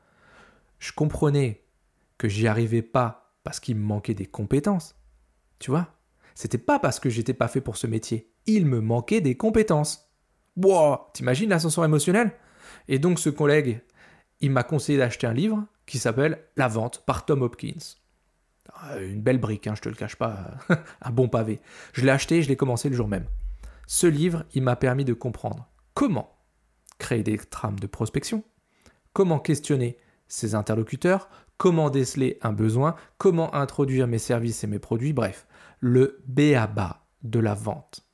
Je 0.79 0.93
comprenais 0.93 1.65
que 2.17 2.29
j'y 2.29 2.47
arrivais 2.47 2.83
pas 2.83 3.37
parce 3.45 3.61
qu'il 3.61 3.77
me 3.77 3.85
manquait 3.85 4.15
des 4.15 4.27
compétences. 4.27 4.95
Tu 5.59 5.71
vois? 5.71 5.95
C'était 6.35 6.59
pas 6.59 6.79
parce 6.79 7.01
que 7.01 7.11
j'étais 7.11 7.35
pas 7.35 7.49
fait 7.49 7.61
pour 7.61 7.77
ce 7.77 7.87
métier 7.87 8.33
il 8.47 8.67
me 8.67 8.81
manquait 8.81 9.21
des 9.21 9.37
compétences. 9.37 10.09
Wow, 10.57 10.99
t'imagines 11.15 11.51
l'ascenseur 11.51 11.85
émotionnel? 11.85 12.33
Et 12.89 12.99
donc 12.99 13.19
ce 13.19 13.31
collègue, 13.31 13.81
il 14.41 14.51
m'a 14.51 14.63
conseillé 14.63 14.99
d'acheter 14.99 15.27
un 15.27 15.33
livre 15.33 15.65
qui 15.87 15.99
s'appelle 15.99 16.45
La 16.57 16.69
vente 16.69 17.05
par 17.07 17.25
Tom 17.25 17.43
Hopkins. 17.43 17.97
Ah, 18.85 18.99
une 18.99 19.23
belle 19.23 19.39
brique, 19.39 19.69
hein, 19.69 19.75
je 19.77 19.81
te 19.81 19.89
le 19.89 19.95
cache 19.95 20.17
pas, 20.17 20.55
un 21.03 21.11
bon 21.12 21.29
pavé. 21.29 21.61
Je 21.93 22.05
l'ai 22.05 22.11
acheté, 22.11 22.43
je 22.43 22.49
l'ai 22.49 22.57
commencé 22.57 22.89
le 22.89 22.97
jour 22.97 23.07
même. 23.07 23.27
Ce 23.87 24.09
livre, 24.09 24.45
il 24.55 24.62
m'a 24.65 24.75
permis 24.75 25.05
de 25.05 25.12
comprendre 25.12 25.69
comment 25.95 26.37
créer 26.99 27.23
des 27.23 27.39
trames 27.39 27.79
de 27.79 27.87
prospection, 27.87 28.43
comment 29.12 29.39
questionner 29.39 29.99
ses 30.27 30.57
interlocuteurs, 30.57 31.29
comment 31.59 31.91
déceler 31.91 32.39
un 32.43 32.53
besoin, 32.53 32.97
comment 33.19 33.55
introduire 33.55 34.09
mes 34.09 34.19
services 34.19 34.65
et 34.65 34.67
mes 34.67 34.81
produits, 34.81 35.12
bref, 35.12 35.47
le 35.79 36.21
B.A.B.A. 36.27 37.05
de 37.23 37.39
la 37.39 37.55
vente. 37.55 38.05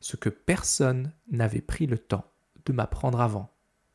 Ce 0.00 0.16
que 0.16 0.28
personne 0.28 1.12
n'avait 1.30 1.60
pris 1.60 1.86
le 1.86 1.98
temps 1.98 2.24
de 2.64 2.72
m'apprendre 2.72 3.20
avant. 3.20 3.54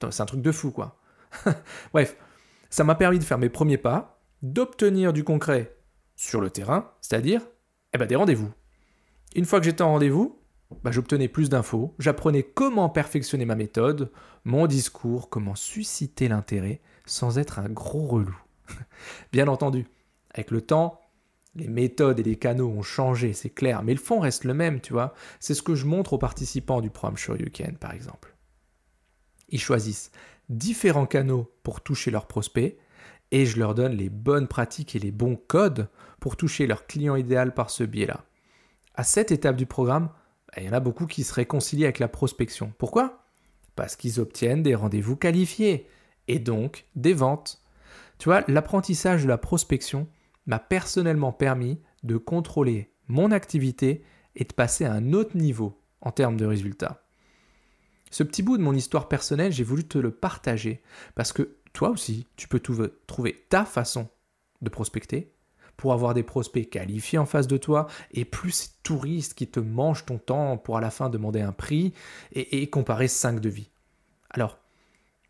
C'est 0.10 0.22
un 0.22 0.26
truc 0.26 0.42
de 0.42 0.52
fou, 0.54 0.72
quoi. 0.72 1.02
bref, 1.94 2.16
ça 2.70 2.86
m'a 2.86 2.96
permis 2.96 3.20
de 3.20 3.24
faire 3.26 3.38
mes 3.38 3.50
premiers 3.50 3.78
pas, 3.78 4.22
d'obtenir 4.42 5.12
du 5.12 5.26
concret 5.26 5.76
sur 6.22 6.40
le 6.40 6.52
terrain, 6.52 6.92
c'est-à-dire 7.02 7.42
eh 7.94 7.98
ben, 7.98 8.06
des 8.06 8.16
rendez-vous. 8.16 8.52
Une 9.36 9.46
fois 9.46 9.60
que 9.60 9.66
j'étais 9.66 9.82
en 9.82 9.94
rendez-vous, 9.94 10.40
bah, 10.84 10.92
j'obtenais 10.92 11.28
plus 11.28 11.50
d'infos, 11.50 11.96
j'apprenais 11.98 12.44
comment 12.44 12.90
perfectionner 12.90 13.44
ma 13.46 13.56
méthode, 13.56 14.12
mon 14.46 14.68
discours, 14.68 15.30
comment 15.30 15.56
susciter 15.56 16.28
l'intérêt 16.28 16.80
sans 17.08 17.40
être 17.40 17.58
un 17.58 17.70
gros 17.70 18.06
relou. 18.06 18.38
Bien 19.32 19.48
entendu, 19.48 19.88
avec 20.30 20.52
le 20.52 20.62
temps, 20.62 21.02
les 21.56 21.68
méthodes 21.68 22.20
et 22.20 22.24
les 22.24 22.38
canaux 22.38 22.70
ont 22.70 22.84
changé, 22.84 23.34
c'est 23.34 23.50
clair, 23.50 23.82
mais 23.82 23.96
le 23.96 24.00
fond 24.00 24.20
reste 24.20 24.44
le 24.44 24.54
même, 24.54 24.80
tu 24.80 24.94
vois. 24.94 25.16
C'est 25.40 25.56
ce 25.56 25.64
que 25.64 25.74
je 25.74 25.88
montre 25.88 26.14
aux 26.14 26.20
participants 26.20 26.82
du 26.82 26.92
programme 26.92 27.18
Shoryuken, 27.18 27.78
par 27.78 27.94
exemple. 27.94 28.36
Ils 29.50 29.60
choisissent 29.60 30.12
différents 30.50 31.08
canaux 31.08 31.52
pour 31.64 31.82
toucher 31.82 32.12
leurs 32.12 32.28
prospects 32.28 32.78
et 33.32 33.46
je 33.46 33.60
leur 33.60 33.74
donne 33.74 33.94
les 33.94 34.10
bonnes 34.10 34.48
pratiques 34.48 34.96
et 34.96 35.00
les 35.00 35.12
bons 35.12 35.36
codes 35.36 35.90
pour 36.20 36.38
toucher 36.38 36.68
leur 36.68 36.86
client 36.86 37.16
idéal 37.16 37.54
par 37.54 37.70
ce 37.70 37.84
biais-là. 37.84 38.26
À 38.96 39.04
cette 39.04 39.32
étape 39.32 39.56
du 39.56 39.66
programme, 39.66 40.10
bah, 40.48 40.62
il 40.62 40.66
y 40.66 40.70
en 40.70 40.74
a 40.74 40.80
beaucoup 40.80 41.08
qui 41.08 41.24
se 41.24 41.34
réconcilient 41.34 41.86
avec 41.86 42.00
la 42.00 42.08
prospection. 42.08 42.74
Pourquoi? 42.78 43.26
Parce 43.76 43.96
qu'ils 43.96 44.20
obtiennent 44.20 44.64
des 44.64 44.76
rendez-vous 44.76 45.16
qualifiés 45.16 45.88
et 46.28 46.40
donc 46.40 46.86
des 46.96 47.14
ventes. 47.14 47.62
Tu 48.18 48.26
vois, 48.26 48.44
l'apprentissage 48.48 49.24
de 49.24 49.30
la 49.30 49.38
prospection 49.38 50.08
m'a 50.46 50.60
personnellement 50.60 51.32
permis 51.32 51.80
de 52.04 52.18
contrôler 52.18 52.94
mon 53.08 53.32
activité 53.32 54.04
et 54.36 54.44
de 54.44 54.54
passer 54.54 54.86
à 54.86 54.94
un 54.94 55.14
autre 55.14 55.38
niveau 55.38 55.82
en 56.02 56.12
termes 56.12 56.38
de 56.38 56.46
résultats. 56.46 57.04
Ce 58.10 58.24
petit 58.24 58.44
bout 58.44 58.58
de 58.58 58.64
mon 58.64 58.74
histoire 58.74 59.08
personnelle, 59.08 59.52
j'ai 59.52 59.64
voulu 59.64 59.88
te 59.88 59.98
le 59.98 60.12
partager 60.12 60.82
parce 61.16 61.32
que 61.32 61.58
toi 61.74 61.90
aussi, 61.90 62.28
tu 62.36 62.48
peux 62.48 62.62
trouver 63.08 63.46
ta 63.50 63.66
façon 63.66 64.10
de 64.62 64.70
prospecter 64.70 65.34
pour 65.78 65.94
avoir 65.94 66.14
des 66.14 66.24
prospects 66.24 66.70
qualifiés 66.70 67.18
en 67.18 67.26
face 67.26 67.48
de 67.48 67.58
toi 67.58 67.88
et 68.12 68.24
plus 68.24 68.52
ces 68.52 68.70
touristes 68.84 69.34
qui 69.34 69.48
te 69.48 69.60
mangent 69.60 70.06
ton 70.06 70.20
temps 70.20 70.58
pour 70.58 70.78
à 70.78 70.82
la 70.82 70.92
fin 70.92 71.10
demander 71.10 71.42
un 71.42 71.54
prix 71.54 71.94
et, 72.34 72.70
comparer 72.70 73.08
cinq 73.08 73.40
devis. 73.40 73.70
Alors, 74.30 74.60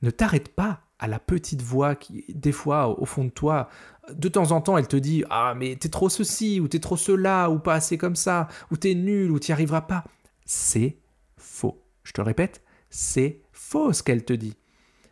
ne 0.01 0.11
t'arrête 0.11 0.49
pas 0.49 0.81
à 0.99 1.07
la 1.07 1.19
petite 1.19 1.61
voix 1.61 1.95
qui, 1.95 2.25
des 2.27 2.51
fois, 2.51 2.99
au 2.99 3.05
fond 3.05 3.23
de 3.23 3.29
toi, 3.29 3.69
de 4.11 4.27
temps 4.27 4.51
en 4.51 4.61
temps, 4.61 4.77
elle 4.77 4.87
te 4.87 4.97
dit 4.97 5.23
Ah, 5.29 5.53
mais 5.55 5.75
t'es 5.75 5.89
trop 5.89 6.09
ceci, 6.09 6.59
ou 6.59 6.67
t'es 6.67 6.79
trop 6.79 6.97
cela, 6.97 7.49
ou 7.49 7.57
pas 7.57 7.75
assez 7.75 7.97
comme 7.97 8.15
ça, 8.15 8.47
ou 8.71 8.77
t'es 8.77 8.93
nul, 8.93 9.31
ou 9.31 9.39
t'y 9.39 9.51
arriveras 9.51 9.81
pas. 9.81 10.03
C'est 10.45 10.97
faux. 11.37 11.81
Je 12.03 12.11
te 12.11 12.21
répète, 12.21 12.61
c'est 12.89 13.41
faux 13.51 13.93
ce 13.93 14.03
qu'elle 14.03 14.25
te 14.25 14.33
dit. 14.33 14.55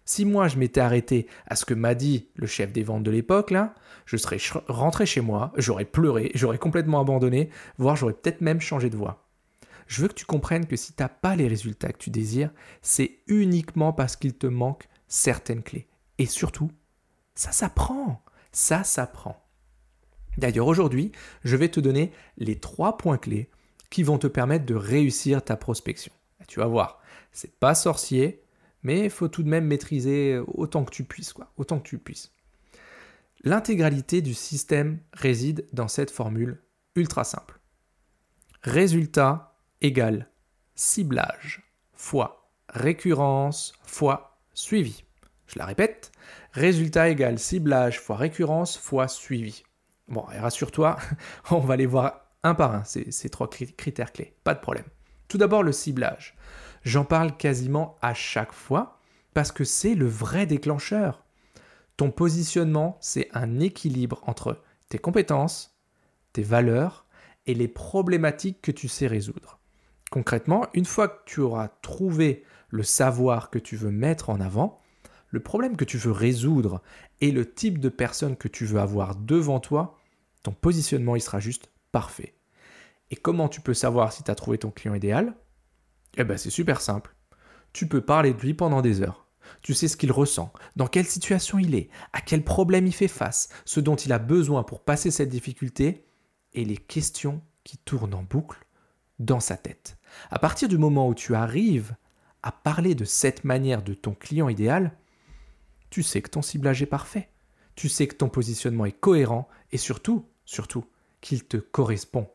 Si 0.10 0.26
moi 0.26 0.48
je 0.48 0.58
m'étais 0.58 0.82
arrêté 0.82 1.28
à 1.46 1.56
ce 1.56 1.66
que 1.66 1.76
m'a 1.76 1.94
dit 1.94 2.30
le 2.34 2.48
chef 2.48 2.74
des 2.74 2.82
ventes 2.82 3.04
de 3.04 3.12
l'époque, 3.12 3.52
là, 3.52 3.76
je 4.08 4.18
serais 4.18 4.40
rentré 4.68 5.06
chez 5.06 5.22
moi, 5.22 5.54
j'aurais 5.56 5.86
pleuré, 5.86 6.32
j'aurais 6.34 6.58
complètement 6.58 7.00
abandonné, 7.00 7.52
voire 7.78 7.96
j'aurais 7.96 8.16
peut-être 8.16 8.42
même 8.42 8.60
changé 8.60 8.90
de 8.90 8.98
voie. 8.98 9.28
Je 9.86 10.02
veux 10.02 10.08
que 10.08 10.16
tu 10.16 10.26
comprennes 10.26 10.66
que 10.66 10.76
si 10.76 10.94
tu 10.94 11.04
n'as 11.04 11.10
pas 11.10 11.36
les 11.36 11.48
résultats 11.48 11.94
que 11.94 12.00
tu 12.00 12.10
désires, 12.10 12.50
c'est 12.82 13.20
uniquement 13.28 13.94
parce 13.94 14.16
qu'il 14.16 14.34
te 14.34 14.48
manque 14.48 14.90
certaines 15.08 15.62
clés. 15.62 15.88
Et 16.18 16.26
surtout, 16.26 16.72
ça 17.36 17.52
s'apprend. 17.52 18.24
Ça 18.52 18.84
s'apprend. 18.84 19.46
D'ailleurs, 20.40 20.66
aujourd'hui, 20.66 21.12
je 21.44 21.56
vais 21.56 21.70
te 21.70 21.80
donner 21.80 22.12
les 22.38 22.60
trois 22.60 22.98
points 22.98 23.20
clés 23.20 23.48
qui 23.92 24.02
vont 24.02 24.18
te 24.18 24.26
permettre 24.26 24.66
de 24.66 24.74
réussir 24.74 25.44
ta 25.44 25.56
prospection. 25.56 26.12
Tu 26.48 26.62
vas 26.62 26.66
voir, 26.66 27.00
c'est 27.32 27.60
pas 27.60 27.76
sorcier, 27.76 28.42
mais 28.84 29.06
il 29.06 29.10
faut 29.10 29.28
tout 29.28 29.44
de 29.44 29.50
même 29.50 29.66
maîtriser 29.66 30.40
autant 30.48 30.84
que 30.84 30.92
tu 30.92 31.04
puisses, 31.04 31.34
quoi, 31.34 31.52
autant 31.58 31.80
que 31.80 31.88
tu 31.88 31.98
puisses. 31.98 32.32
L'intégralité 33.44 34.22
du 34.22 34.34
système 34.34 35.00
réside 35.14 35.66
dans 35.72 35.88
cette 35.88 36.12
formule 36.12 36.62
ultra 36.96 37.24
simple. 37.24 37.60
Résultat 38.64 39.58
égale 39.82 40.30
ciblage 40.76 41.64
fois 41.94 42.52
récurrence 42.70 43.74
fois 43.84 44.42
suivi. 44.54 45.04
Je 45.48 45.58
la 45.58 45.66
répète, 45.66 46.12
résultat 46.52 47.10
égale 47.10 47.40
ciblage 47.40 48.00
fois 48.00 48.18
récurrence 48.18 48.78
fois 48.78 49.08
suivi. 49.08 49.64
Bon, 50.08 50.22
rassure-toi, 50.22 50.98
on 51.52 51.60
va 51.60 51.76
les 51.76 51.86
voir 51.86 52.26
un 52.44 52.56
par 52.56 52.74
un, 52.74 52.84
ces, 52.84 53.12
ces 53.12 53.30
trois 53.30 53.50
critères 53.50 54.12
clés, 54.12 54.36
pas 54.44 54.54
de 54.54 54.60
problème. 54.60 54.86
Tout 55.28 55.38
d'abord 55.38 55.64
le 55.64 55.72
ciblage. 55.72 56.36
J'en 56.90 57.06
parle 57.06 57.38
quasiment 57.38 57.98
à 58.02 58.16
chaque 58.16 58.52
fois 58.52 58.98
parce 59.36 59.52
que 59.52 59.64
c'est 59.64 59.94
le 59.94 60.08
vrai 60.08 60.48
déclencheur. 60.48 61.24
Ton 61.98 62.10
positionnement, 62.10 62.98
c'est 63.00 63.30
un 63.32 63.60
équilibre 63.60 64.24
entre 64.26 64.64
tes 64.90 64.98
compétences, 64.98 65.78
tes 66.34 66.42
valeurs 66.42 67.06
et 67.46 67.54
les 67.54 67.68
problématiques 67.68 68.64
que 68.64 68.72
tu 68.72 68.88
sais 68.88 69.06
résoudre. 69.06 69.60
Concrètement, 70.10 70.66
une 70.74 70.86
fois 70.86 71.10
que 71.10 71.22
tu 71.28 71.42
auras 71.42 71.68
trouvé 71.84 72.44
le 72.70 72.82
savoir 72.82 73.52
que 73.52 73.60
tu 73.60 73.76
veux 73.76 73.92
mettre 73.92 74.32
en 74.32 74.40
avant, 74.40 74.82
le 75.30 75.42
problème 75.42 75.78
que 75.78 75.86
tu 75.86 75.98
veux 75.98 76.12
résoudre 76.12 76.82
et 77.22 77.30
le 77.30 77.54
type 77.54 77.78
de 77.78 77.90
personne 77.90 78.36
que 78.36 78.48
tu 78.48 78.66
veux 78.66 78.80
avoir 78.80 79.16
devant 79.16 79.60
toi, 79.60 80.00
ton 80.42 80.54
positionnement 80.54 81.16
il 81.16 81.22
sera 81.22 81.40
juste 81.40 81.70
parfait. 81.92 82.34
Et 83.12 83.16
comment 83.16 83.48
tu 83.48 83.62
peux 83.62 83.76
savoir 83.76 84.12
si 84.12 84.24
tu 84.24 84.32
as 84.32 84.36
trouvé 84.36 84.58
ton 84.58 84.72
client 84.72 84.96
idéal? 84.96 85.36
Eh 86.18 86.24
bien, 86.24 86.38
c'est 86.38 86.50
super 86.50 86.82
simple. 86.82 87.16
Tu 87.74 87.88
peux 87.88 88.02
parler 88.02 88.34
de 88.34 88.42
lui 88.42 88.54
pendant 88.54 88.82
des 88.82 89.02
heures. 89.02 89.28
Tu 89.62 89.74
sais 89.74 89.88
ce 89.88 89.98
qu'il 89.98 90.12
ressent, 90.12 90.54
dans 90.76 90.88
quelle 90.88 91.06
situation 91.06 91.60
il 91.60 91.76
est, 91.76 91.90
à 92.14 92.22
quel 92.22 92.44
problème 92.44 92.88
il 92.88 92.94
fait 92.94 93.08
face, 93.08 93.50
ce 93.66 93.80
dont 93.80 93.96
il 93.96 94.14
a 94.14 94.20
besoin 94.20 94.64
pour 94.64 94.84
passer 94.84 95.12
cette 95.12 95.30
difficulté, 95.30 96.06
et 96.54 96.66
les 96.66 96.78
questions 96.78 97.42
qui 97.64 97.78
tournent 97.78 98.14
en 98.14 98.24
boucle 98.24 98.66
dans 99.20 99.40
sa 99.40 99.58
tête. 99.58 99.98
À 100.32 100.40
partir 100.40 100.68
du 100.68 100.78
moment 100.78 101.08
où 101.08 101.14
tu 101.14 101.36
arrives 101.36 101.96
à 102.42 102.52
parler 102.52 102.96
de 102.96 103.06
cette 103.06 103.44
manière 103.44 103.84
de 103.84 103.94
ton 103.94 104.14
client 104.14 104.50
idéal, 104.50 104.98
tu 105.90 106.04
sais 106.04 106.22
que 106.22 106.30
ton 106.30 106.42
ciblage 106.42 106.82
est 106.82 106.88
parfait. 106.88 107.30
Tu 107.76 107.90
sais 107.90 108.08
que 108.08 108.16
ton 108.16 108.30
positionnement 108.30 108.86
est 108.86 109.00
cohérent 109.00 109.48
et 109.72 109.78
surtout, 109.78 110.26
surtout, 110.46 110.86
qu'il 111.22 111.46
te 111.46 111.58
correspond. 111.58 112.30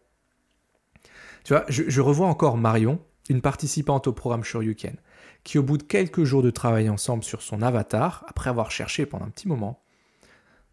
Tu 1.44 1.52
vois, 1.52 1.64
je 1.68 2.00
revois 2.00 2.26
encore 2.26 2.56
Marion 2.56 3.00
une 3.28 3.40
participante 3.40 4.06
au 4.06 4.12
programme 4.12 4.44
Shoryuken, 4.44 4.96
qui 5.44 5.58
au 5.58 5.62
bout 5.62 5.78
de 5.78 5.82
quelques 5.82 6.24
jours 6.24 6.42
de 6.42 6.50
travail 6.50 6.88
ensemble 6.88 7.24
sur 7.24 7.42
son 7.42 7.62
avatar, 7.62 8.24
après 8.28 8.50
avoir 8.50 8.70
cherché 8.70 9.06
pendant 9.06 9.26
un 9.26 9.30
petit 9.30 9.48
moment, 9.48 9.82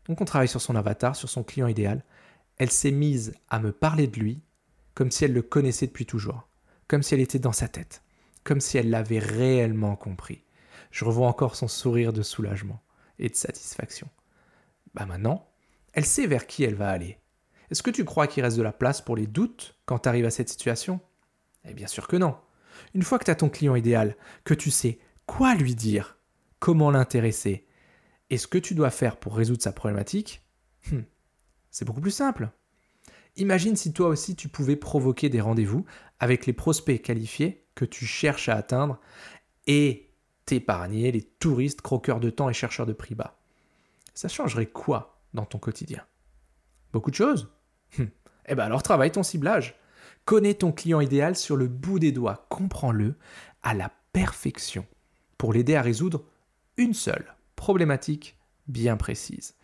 donc 0.08 0.22
on 0.22 0.26
travaille 0.26 0.48
sur 0.48 0.62
son 0.62 0.76
avatar, 0.76 1.16
sur 1.16 1.30
son 1.30 1.44
client 1.44 1.68
idéal, 1.68 2.04
elle 2.58 2.72
s'est 2.72 2.92
mise 2.92 3.34
à 3.50 3.60
me 3.60 3.72
parler 3.72 4.08
de 4.08 4.20
lui 4.20 4.42
comme 4.94 5.12
si 5.12 5.26
elle 5.26 5.34
le 5.34 5.42
connaissait 5.42 5.88
depuis 5.88 6.06
toujours, 6.06 6.48
comme 6.88 7.04
si 7.04 7.14
elle 7.14 7.22
était 7.22 7.40
dans 7.40 7.54
sa 7.54 7.68
tête, 7.68 8.04
comme 8.44 8.60
si 8.60 8.78
elle 8.78 8.90
l'avait 8.90 9.20
réellement 9.20 9.96
compris. 9.96 10.44
Je 10.92 11.06
revois 11.06 11.28
encore 11.28 11.56
son 11.56 11.68
sourire 11.68 12.12
de 12.12 12.22
soulagement 12.22 12.82
et 13.20 13.30
de 13.30 13.36
satisfaction. 13.36 14.10
Bah 14.94 15.06
maintenant, 15.06 15.48
elle 15.94 16.06
sait 16.06 16.28
vers 16.28 16.48
qui 16.48 16.64
elle 16.64 16.76
va 16.76 16.90
aller. 16.90 17.18
Est-ce 17.70 17.84
que 17.84 17.92
tu 17.92 18.04
crois 18.04 18.28
qu'il 18.28 18.44
reste 18.44 18.58
de 18.58 18.64
la 18.64 18.74
place 18.74 19.02
pour 19.02 19.16
les 19.16 19.28
doutes 19.28 19.78
quand 19.86 20.00
tu 20.00 20.10
arrives 20.10 20.26
à 20.26 20.32
cette 20.32 20.50
situation? 20.50 21.00
Eh 21.66 21.74
bien 21.74 21.88
sûr 21.88 22.08
que 22.08 22.16
non. 22.16 22.36
Une 22.94 23.04
fois 23.04 23.20
que 23.20 23.26
tu 23.26 23.32
as 23.32 23.36
ton 23.36 23.50
client 23.50 23.76
idéal, 23.76 24.16
que 24.44 24.54
tu 24.54 24.72
sais 24.72 25.00
quoi 25.26 25.56
lui 25.56 25.76
dire, 25.76 26.18
comment 26.60 26.92
l'intéresser, 26.92 27.66
et 28.30 28.38
ce 28.38 28.48
que 28.48 28.58
tu 28.58 28.76
dois 28.76 28.92
faire 28.92 29.18
pour 29.18 29.36
résoudre 29.36 29.62
sa 29.62 29.72
problématique, 29.72 30.42
hmm, 30.92 31.02
c'est 31.70 31.86
beaucoup 31.86 32.02
plus 32.02 32.12
simple. 32.12 32.50
Imagine 33.38 33.76
si 33.76 33.94
toi 33.94 34.08
aussi 34.08 34.36
tu 34.36 34.50
pouvais 34.50 34.76
provoquer 34.76 35.30
des 35.30 35.42
rendez-vous 35.42 35.86
avec 36.20 36.46
les 36.46 36.54
prospects 36.54 37.02
qualifiés 37.02 37.66
que 37.76 37.86
tu 37.86 38.06
cherches 38.06 38.50
à 38.50 38.56
atteindre 38.56 39.00
et 39.68 40.10
t'épargner 40.46 41.12
les 41.12 41.22
touristes 41.22 41.82
croqueurs 41.82 42.20
de 42.20 42.30
temps 42.30 42.50
et 42.50 42.54
chercheurs 42.54 42.86
de 42.86 42.94
prix 42.94 43.16
bas. 43.16 43.40
Ça 44.14 44.28
changerait 44.28 44.66
quoi 44.66 45.22
dans 45.34 45.46
ton 45.46 45.60
quotidien? 45.60 46.06
Beaucoup 46.92 47.12
de 47.12 47.16
choses? 47.16 47.50
Hmm. 47.98 48.06
Eh 48.48 48.56
bien 48.56 48.66
alors 48.66 48.84
travaille 48.84 49.12
ton 49.12 49.24
ciblage. 49.24 49.76
Connais 50.26 50.54
ton 50.54 50.72
client 50.72 51.02
idéal 51.02 51.36
sur 51.36 51.56
le 51.56 51.68
bout 51.68 52.00
des 52.00 52.12
doigts, 52.12 52.46
comprends-le 52.50 53.16
à 53.64 53.74
la 53.74 53.92
perfection 54.14 54.86
pour 55.38 55.54
l'aider 55.54 55.76
à 55.76 55.82
résoudre 55.82 56.24
une 56.78 56.94
seule 56.94 57.36
problématique 57.56 58.38
bien 58.68 58.98
précise. 58.98 59.56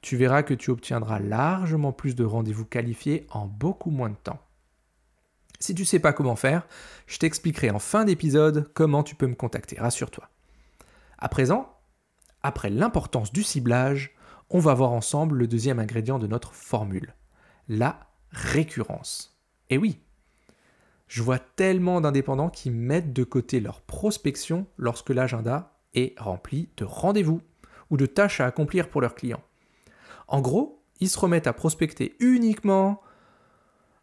Tu 0.00 0.16
verras 0.16 0.42
que 0.42 0.54
tu 0.54 0.70
obtiendras 0.70 1.18
largement 1.18 1.92
plus 1.92 2.14
de 2.14 2.24
rendez-vous 2.24 2.64
qualifiés 2.64 3.26
en 3.30 3.46
beaucoup 3.46 3.90
moins 3.90 4.10
de 4.10 4.16
temps. 4.16 4.40
Si 5.60 5.74
tu 5.74 5.84
sais 5.84 5.98
pas 5.98 6.12
comment 6.12 6.36
faire, 6.36 6.66
je 7.06 7.18
t'expliquerai 7.18 7.70
en 7.70 7.78
fin 7.78 8.04
d'épisode 8.04 8.70
comment 8.74 9.02
tu 9.02 9.14
peux 9.14 9.26
me 9.26 9.34
contacter, 9.34 9.80
rassure-toi. 9.80 10.28
À 11.18 11.28
présent, 11.28 11.74
après 12.42 12.68
l'importance 12.70 13.32
du 13.32 13.42
ciblage, 13.42 14.14
on 14.50 14.58
va 14.58 14.74
voir 14.74 14.92
ensemble 14.92 15.36
le 15.38 15.46
deuxième 15.46 15.78
ingrédient 15.78 16.18
de 16.18 16.26
notre 16.26 16.52
formule, 16.52 17.14
la 17.68 17.98
récurrence. 18.30 19.40
Et 19.70 19.78
oui, 19.78 20.00
je 21.08 21.22
vois 21.22 21.38
tellement 21.38 22.00
d'indépendants 22.00 22.50
qui 22.50 22.70
mettent 22.70 23.12
de 23.12 23.24
côté 23.24 23.60
leur 23.60 23.80
prospection 23.82 24.66
lorsque 24.76 25.10
l'agenda 25.10 25.72
est 25.94 26.18
rempli 26.18 26.68
de 26.76 26.84
rendez-vous 26.84 27.40
ou 27.90 27.96
de 27.96 28.06
tâches 28.06 28.40
à 28.40 28.46
accomplir 28.46 28.88
pour 28.88 29.00
leurs 29.00 29.14
clients. 29.14 29.42
En 30.28 30.40
gros, 30.40 30.82
ils 31.00 31.08
se 31.08 31.18
remettent 31.18 31.46
à 31.46 31.52
prospecter 31.52 32.16
uniquement 32.20 33.00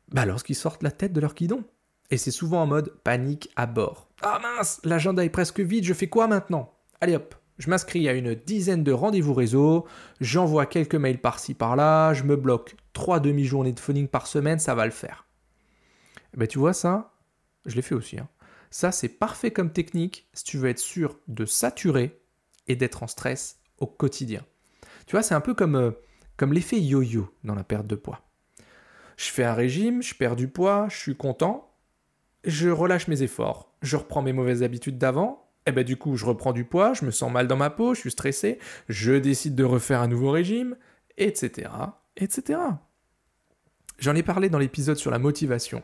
bah, 0.10 0.26
lorsqu'ils 0.26 0.56
sortent 0.56 0.84
la 0.84 0.92
tête 0.92 1.14
de 1.14 1.22
leur 1.22 1.34
guidon. 1.34 1.64
Et 2.12 2.18
c'est 2.18 2.32
souvent 2.32 2.62
en 2.62 2.68
mode 2.68 2.94
panique 3.04 3.50
à 3.56 3.66
bord. 3.66 4.10
Ah 4.22 4.40
mince, 4.42 4.82
l'agenda 4.84 5.24
est 5.24 5.30
presque 5.30 5.62
vide, 5.62 5.86
je 5.86 5.94
fais 5.94 6.08
quoi 6.08 6.28
maintenant? 6.28 6.74
Allez 7.00 7.16
hop, 7.16 7.36
je 7.58 7.70
m'inscris 7.70 8.10
à 8.10 8.14
une 8.14 8.36
dizaine 8.36 8.84
de 8.84 8.92
rendez-vous 8.92 9.34
réseau, 9.34 9.88
j'envoie 10.20 10.66
quelques 10.66 10.96
mails 10.96 11.22
par-ci 11.22 11.54
par-là, 11.54 12.14
je 12.14 12.24
me 12.24 12.36
bloque 12.36 12.76
trois 12.94 13.20
demi-journées 13.20 13.72
de 13.72 13.80
phoning 13.80 14.08
par 14.08 14.28
semaine, 14.28 14.60
ça 14.60 14.76
va 14.76 14.86
le 14.86 14.92
faire. 14.92 15.26
Eh 16.34 16.38
ben, 16.38 16.48
tu 16.48 16.60
vois 16.60 16.74
ça, 16.74 17.14
je 17.66 17.76
l'ai 17.76 17.82
fait 17.82 17.96
aussi. 17.96 18.20
Hein. 18.20 18.28
Ça, 18.70 18.92
c'est 18.92 19.10
parfait 19.10 19.52
comme 19.52 19.74
technique 19.74 20.30
si 20.34 20.44
tu 20.44 20.58
veux 20.58 20.70
être 20.70 20.80
sûr 20.80 21.20
de 21.28 21.46
saturer 21.46 22.22
et 22.68 22.76
d'être 22.76 23.04
en 23.04 23.08
stress 23.08 23.60
au 23.80 23.88
quotidien. 23.88 24.46
Tu 25.08 25.12
vois, 25.12 25.24
c'est 25.24 25.36
un 25.36 25.42
peu 25.42 25.54
comme, 25.54 25.76
euh, 25.76 25.92
comme 26.38 26.54
l'effet 26.54 26.80
yo-yo 26.80 27.30
dans 27.44 27.56
la 27.56 27.64
perte 27.64 27.88
de 27.88 27.96
poids. 27.96 28.22
Je 29.18 29.26
fais 29.26 29.44
un 29.44 29.54
régime, 29.54 30.02
je 30.02 30.16
perds 30.16 30.36
du 30.36 30.48
poids, 30.48 30.88
je 30.90 30.98
suis 30.98 31.16
content, 31.16 31.76
je 32.46 32.70
relâche 32.70 33.08
mes 33.08 33.24
efforts, 33.24 33.76
je 33.82 33.98
reprends 33.98 34.22
mes 34.22 34.34
mauvaises 34.34 34.64
habitudes 34.64 34.98
d'avant, 34.98 35.50
et 35.66 35.72
ben 35.72 35.84
du 35.84 35.98
coup 35.98 36.16
je 36.16 36.26
reprends 36.26 36.54
du 36.54 36.66
poids, 36.66 36.94
je 36.94 37.06
me 37.06 37.12
sens 37.12 37.32
mal 37.32 37.48
dans 37.48 37.58
ma 37.58 37.70
peau, 37.70 37.94
je 37.94 38.00
suis 38.00 38.12
stressé, 38.12 38.58
je 38.90 39.14
décide 39.14 39.54
de 39.54 39.64
refaire 39.64 40.02
un 40.02 40.08
nouveau 40.08 40.32
régime, 40.32 40.76
etc. 41.18 41.70
etc. 42.18 42.60
J'en 44.00 44.16
ai 44.16 44.24
parlé 44.24 44.50
dans 44.50 44.58
l'épisode 44.58 44.98
sur 44.98 45.12
la 45.12 45.20
motivation. 45.20 45.84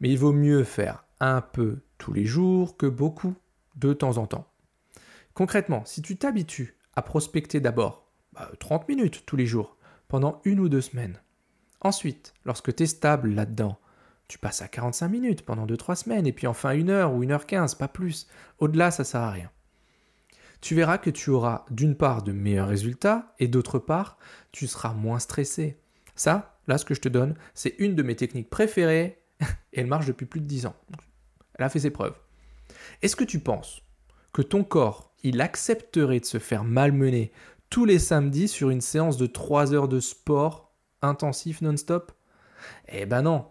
Mais 0.00 0.10
il 0.10 0.18
vaut 0.18 0.32
mieux 0.32 0.64
faire 0.64 1.04
un 1.20 1.40
peu 1.40 1.80
tous 1.98 2.12
les 2.12 2.24
jours 2.24 2.76
que 2.76 2.86
beaucoup 2.86 3.34
de 3.76 3.92
temps 3.92 4.16
en 4.16 4.26
temps. 4.26 4.50
Concrètement, 5.34 5.84
si 5.84 6.02
tu 6.02 6.16
t'habitues 6.16 6.76
à 6.94 7.02
prospecter 7.02 7.60
d'abord 7.60 8.10
30 8.58 8.80
bah, 8.80 8.86
minutes 8.88 9.24
tous 9.26 9.36
les 9.36 9.46
jours 9.46 9.76
pendant 10.08 10.40
une 10.44 10.60
ou 10.60 10.68
deux 10.68 10.80
semaines, 10.80 11.20
ensuite, 11.80 12.34
lorsque 12.44 12.74
tu 12.74 12.82
es 12.82 12.86
stable 12.86 13.30
là-dedans, 13.30 13.78
tu 14.28 14.38
passes 14.38 14.62
à 14.62 14.68
45 14.68 15.08
minutes 15.08 15.42
pendant 15.42 15.66
2-3 15.66 15.96
semaines, 15.96 16.26
et 16.26 16.32
puis 16.32 16.46
enfin 16.46 16.70
une 16.72 16.90
heure 16.90 17.12
ou 17.12 17.22
une 17.22 17.32
heure 17.32 17.46
15, 17.46 17.74
pas 17.74 17.88
plus. 17.88 18.28
Au-delà, 18.58 18.90
ça 18.92 19.02
sert 19.02 19.22
à 19.22 19.30
rien. 19.30 19.50
Tu 20.60 20.74
verras 20.74 20.98
que 20.98 21.10
tu 21.10 21.30
auras 21.30 21.64
d'une 21.70 21.96
part 21.96 22.22
de 22.22 22.32
meilleurs 22.32 22.68
résultats, 22.68 23.34
et 23.38 23.48
d'autre 23.48 23.78
part, 23.78 24.18
tu 24.52 24.66
seras 24.66 24.92
moins 24.92 25.18
stressé. 25.18 25.80
Ça, 26.14 26.60
là, 26.68 26.78
ce 26.78 26.84
que 26.84 26.94
je 26.94 27.00
te 27.00 27.08
donne, 27.08 27.34
c'est 27.54 27.74
une 27.78 27.96
de 27.96 28.02
mes 28.02 28.14
techniques 28.14 28.50
préférées, 28.50 29.19
et 29.72 29.80
elle 29.80 29.86
marche 29.86 30.06
depuis 30.06 30.26
plus 30.26 30.40
de 30.40 30.46
10 30.46 30.66
ans. 30.66 30.76
Elle 31.54 31.64
a 31.64 31.68
fait 31.68 31.80
ses 31.80 31.90
preuves. 31.90 32.18
Est-ce 33.02 33.16
que 33.16 33.24
tu 33.24 33.38
penses 33.38 33.82
que 34.32 34.42
ton 34.42 34.64
corps, 34.64 35.14
il 35.22 35.40
accepterait 35.40 36.20
de 36.20 36.24
se 36.24 36.38
faire 36.38 36.64
malmener 36.64 37.32
tous 37.68 37.84
les 37.84 37.98
samedis 37.98 38.48
sur 38.48 38.70
une 38.70 38.80
séance 38.80 39.16
de 39.16 39.26
3 39.26 39.74
heures 39.74 39.88
de 39.88 40.00
sport 40.00 40.72
intensif 41.02 41.62
non-stop? 41.62 42.12
Eh 42.88 43.06
ben 43.06 43.22
non. 43.22 43.46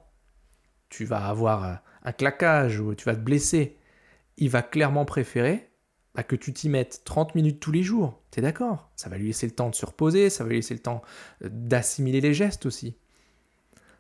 Tu 0.89 1.05
vas 1.05 1.27
avoir 1.27 1.81
un 2.03 2.11
claquage 2.11 2.79
ou 2.79 2.95
tu 2.95 3.05
vas 3.05 3.15
te 3.15 3.21
blesser. 3.21 3.77
Il 4.37 4.49
va 4.49 4.61
clairement 4.61 5.05
préférer 5.05 5.69
bah, 6.15 6.23
que 6.23 6.35
tu 6.35 6.53
t'y 6.53 6.69
mettes 6.69 7.03
30 7.05 7.35
minutes 7.35 7.59
tous 7.59 7.71
les 7.71 7.83
jours. 7.83 8.21
T'es 8.31 8.41
d'accord? 8.41 8.91
Ça 8.95 9.09
va 9.09 9.17
lui 9.17 9.27
laisser 9.27 9.45
le 9.45 9.53
temps 9.53 9.69
de 9.69 9.75
se 9.75 9.85
reposer, 9.85 10.29
ça 10.29 10.43
va 10.43 10.49
lui 10.49 10.57
laisser 10.57 10.73
le 10.73 10.81
temps 10.81 11.01
euh, 11.43 11.49
d'assimiler 11.51 12.21
les 12.21 12.33
gestes 12.33 12.65
aussi. 12.65 12.97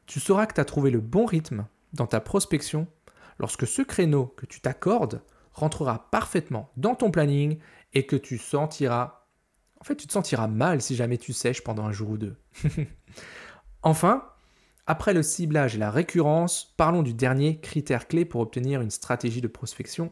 Tu 0.05 0.19
sauras 0.19 0.47
que 0.47 0.55
tu 0.55 0.61
as 0.61 0.65
trouvé 0.65 0.89
le 0.91 0.99
bon 0.99 1.25
rythme 1.25 1.67
dans 1.93 2.07
ta 2.07 2.19
prospection 2.19 2.87
lorsque 3.37 3.67
ce 3.67 3.81
créneau 3.81 4.27
que 4.37 4.45
tu 4.45 4.61
t'accordes 4.61 5.21
rentrera 5.53 6.09
parfaitement 6.11 6.71
dans 6.77 6.95
ton 6.95 7.11
planning 7.11 7.59
et 7.93 8.05
que 8.05 8.15
tu 8.15 8.37
sentiras... 8.37 9.25
En 9.81 9.83
fait, 9.85 9.95
tu 9.95 10.07
te 10.07 10.13
sentiras 10.13 10.47
mal 10.47 10.81
si 10.81 10.95
jamais 10.95 11.17
tu 11.17 11.31
sèches 11.31 11.63
pendant 11.63 11.85
un 11.85 11.91
jour 11.91 12.09
ou 12.09 12.17
deux. 12.17 12.35
enfin, 13.81 14.25
après 14.87 15.13
le 15.13 15.23
ciblage 15.23 15.75
et 15.75 15.79
la 15.79 15.91
récurrence, 15.91 16.73
parlons 16.75 17.01
du 17.01 17.13
dernier 17.13 17.59
critère 17.61 18.07
clé 18.07 18.25
pour 18.25 18.41
obtenir 18.41 18.81
une 18.81 18.89
stratégie 18.89 19.41
de 19.41 19.47
prospection 19.47 20.11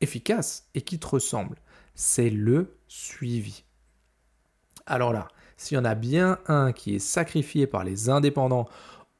efficace 0.00 0.68
et 0.74 0.82
qui 0.82 0.98
te 0.98 1.06
ressemble. 1.06 1.56
C'est 1.94 2.30
le 2.30 2.76
suivi. 2.86 3.64
Alors 4.86 5.12
là, 5.12 5.28
s'il 5.56 5.76
y 5.76 5.80
en 5.80 5.84
a 5.84 5.94
bien 5.94 6.38
un 6.46 6.72
qui 6.72 6.94
est 6.94 7.00
sacrifié 7.00 7.66
par 7.66 7.84
les 7.84 8.08
indépendants 8.08 8.68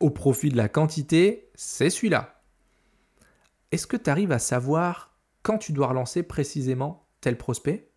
au 0.01 0.11
profit 0.11 0.49
de 0.51 0.57
la 0.57 0.69
quantité, 0.69 1.51
c'est 1.55 1.91
celui-là. 1.91 2.43
Est-ce 3.73 3.87
que 3.87 3.97
tu 3.97 4.09
arrives 4.09 4.33
à 4.33 4.39
savoir 4.39 5.19
quand 5.43 5.59
tu 5.59 5.73
dois 5.73 5.89
relancer 5.89 6.23
précisément 6.23 7.09
tel 7.21 7.37
prospect? 7.37 7.91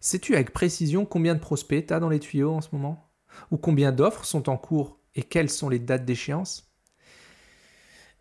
Sais-tu 0.00 0.34
avec 0.34 0.52
précision 0.52 1.04
combien 1.04 1.34
de 1.34 1.40
prospects 1.40 1.86
tu 1.86 1.94
as 1.94 2.00
dans 2.00 2.08
les 2.08 2.20
tuyaux 2.20 2.54
en 2.54 2.60
ce 2.60 2.68
moment? 2.72 3.10
Ou 3.50 3.56
combien 3.56 3.92
d'offres 3.92 4.24
sont 4.24 4.48
en 4.48 4.56
cours 4.56 4.98
et 5.14 5.22
quelles 5.22 5.50
sont 5.50 5.68
les 5.68 5.78
dates 5.78 6.04
d'échéance? 6.04 6.72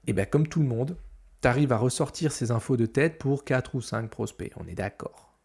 Eh 0.07 0.13
bien 0.13 0.25
comme 0.25 0.47
tout 0.47 0.59
le 0.59 0.67
monde, 0.67 0.97
tu 1.41 1.47
arrives 1.47 1.71
à 1.71 1.77
ressortir 1.77 2.31
ces 2.31 2.51
infos 2.51 2.77
de 2.77 2.85
tête 2.85 3.17
pour 3.17 3.43
4 3.43 3.75
ou 3.75 3.81
5 3.81 4.09
prospects, 4.09 4.53
on 4.57 4.67
est 4.67 4.75
d'accord. 4.75 5.37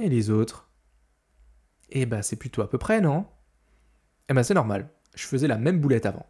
Et 0.00 0.08
les 0.08 0.30
autres? 0.30 0.68
Eh 1.90 2.06
ben 2.06 2.22
c'est 2.22 2.36
plutôt 2.36 2.62
à 2.62 2.70
peu 2.70 2.78
près, 2.78 3.00
non? 3.00 3.26
Eh 4.28 4.34
ben 4.34 4.42
c'est 4.42 4.54
normal, 4.54 4.90
je 5.14 5.26
faisais 5.26 5.48
la 5.48 5.58
même 5.58 5.80
boulette 5.80 6.06
avant 6.06 6.26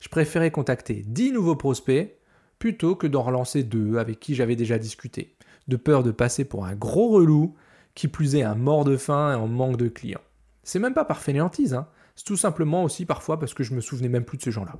je 0.00 0.08
préférais 0.08 0.50
contacter 0.50 1.02
10 1.06 1.32
nouveaux 1.32 1.56
prospects 1.56 2.16
plutôt 2.58 2.96
que 2.96 3.06
d'en 3.06 3.22
relancer 3.22 3.62
deux 3.62 3.98
avec 3.98 4.20
qui 4.20 4.34
j'avais 4.34 4.56
déjà 4.56 4.78
discuté, 4.78 5.36
de 5.68 5.76
peur 5.76 6.02
de 6.02 6.10
passer 6.10 6.44
pour 6.44 6.66
un 6.66 6.74
gros 6.74 7.08
relou, 7.08 7.54
qui 7.94 8.08
plus 8.08 8.36
est 8.36 8.42
un 8.42 8.54
mort 8.54 8.84
de 8.84 8.96
faim 8.96 9.32
et 9.32 9.36
en 9.36 9.46
manque 9.48 9.76
de 9.76 9.88
clients. 9.88 10.20
C'est 10.62 10.78
même 10.78 10.94
pas 10.94 11.04
par 11.04 11.20
fainéantise, 11.20 11.74
hein. 11.74 11.88
c'est 12.14 12.26
tout 12.26 12.36
simplement 12.36 12.84
aussi 12.84 13.06
parfois 13.06 13.38
parce 13.38 13.54
que 13.54 13.62
je 13.62 13.74
me 13.74 13.80
souvenais 13.80 14.08
même 14.08 14.24
plus 14.24 14.38
de 14.38 14.42
ces 14.42 14.50
gens-là. 14.50 14.76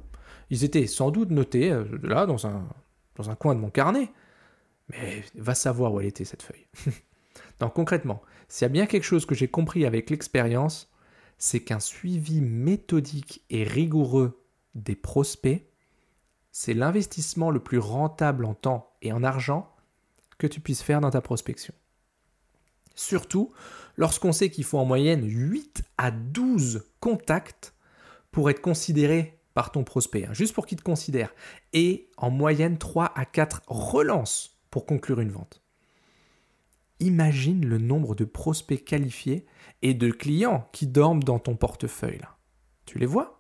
Ils 0.50 0.64
étaient 0.64 0.86
sans 0.86 1.10
doute 1.10 1.30
notés 1.30 1.72
euh, 1.72 1.84
là 2.02 2.26
dans 2.26 2.46
un, 2.46 2.68
dans 3.16 3.30
un 3.30 3.34
coin 3.34 3.54
de 3.54 3.60
mon 3.60 3.70
carnet, 3.70 4.10
mais 4.90 5.24
va 5.34 5.54
savoir 5.54 5.92
où 5.92 6.00
elle 6.00 6.06
était 6.06 6.24
cette 6.24 6.42
feuille. 6.42 6.66
Donc 7.60 7.74
concrètement, 7.74 8.22
s'il 8.48 8.64
y 8.64 8.66
a 8.66 8.70
bien 8.70 8.86
quelque 8.86 9.04
chose 9.04 9.26
que 9.26 9.34
j'ai 9.34 9.48
compris 9.48 9.86
avec 9.86 10.10
l'expérience, 10.10 10.90
c'est 11.38 11.60
qu'un 11.60 11.80
suivi 11.80 12.40
méthodique 12.40 13.44
et 13.50 13.64
rigoureux 13.64 14.42
des 14.76 14.96
prospects, 14.96 15.66
c'est 16.52 16.74
l'investissement 16.74 17.50
le 17.50 17.60
plus 17.60 17.78
rentable 17.78 18.44
en 18.44 18.54
temps 18.54 18.92
et 19.02 19.12
en 19.12 19.22
argent 19.22 19.74
que 20.38 20.46
tu 20.46 20.60
puisses 20.60 20.82
faire 20.82 21.00
dans 21.00 21.10
ta 21.10 21.20
prospection. 21.20 21.74
Surtout 22.94 23.52
lorsqu'on 23.96 24.32
sait 24.32 24.50
qu'il 24.50 24.64
faut 24.64 24.78
en 24.78 24.84
moyenne 24.84 25.24
8 25.28 25.82
à 25.98 26.10
12 26.10 26.86
contacts 27.00 27.74
pour 28.30 28.50
être 28.50 28.60
considéré 28.60 29.38
par 29.54 29.72
ton 29.72 29.84
prospect, 29.84 30.26
hein, 30.26 30.34
juste 30.34 30.54
pour 30.54 30.66
qu'il 30.66 30.78
te 30.78 30.82
considère, 30.82 31.34
et 31.72 32.10
en 32.18 32.30
moyenne 32.30 32.76
3 32.76 33.12
à 33.14 33.24
4 33.24 33.62
relances 33.68 34.58
pour 34.70 34.84
conclure 34.84 35.20
une 35.20 35.30
vente. 35.30 35.62
Imagine 37.00 37.64
le 37.66 37.78
nombre 37.78 38.14
de 38.14 38.24
prospects 38.24 38.84
qualifiés 38.84 39.46
et 39.82 39.94
de 39.94 40.10
clients 40.10 40.68
qui 40.72 40.86
dorment 40.86 41.22
dans 41.22 41.38
ton 41.38 41.56
portefeuille. 41.56 42.20
Tu 42.86 42.98
les 42.98 43.06
vois? 43.06 43.35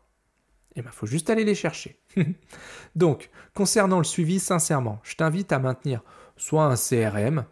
Il 0.76 0.84
eh 0.86 0.92
faut 0.92 1.06
juste 1.06 1.30
aller 1.30 1.44
les 1.44 1.54
chercher. 1.54 1.98
Donc, 2.96 3.30
concernant 3.54 3.98
le 3.98 4.04
suivi, 4.04 4.38
sincèrement, 4.38 5.00
je 5.02 5.16
t'invite 5.16 5.50
à 5.52 5.58
maintenir 5.58 6.02
soit 6.36 6.64
un 6.64 6.76
CRM 6.76 7.46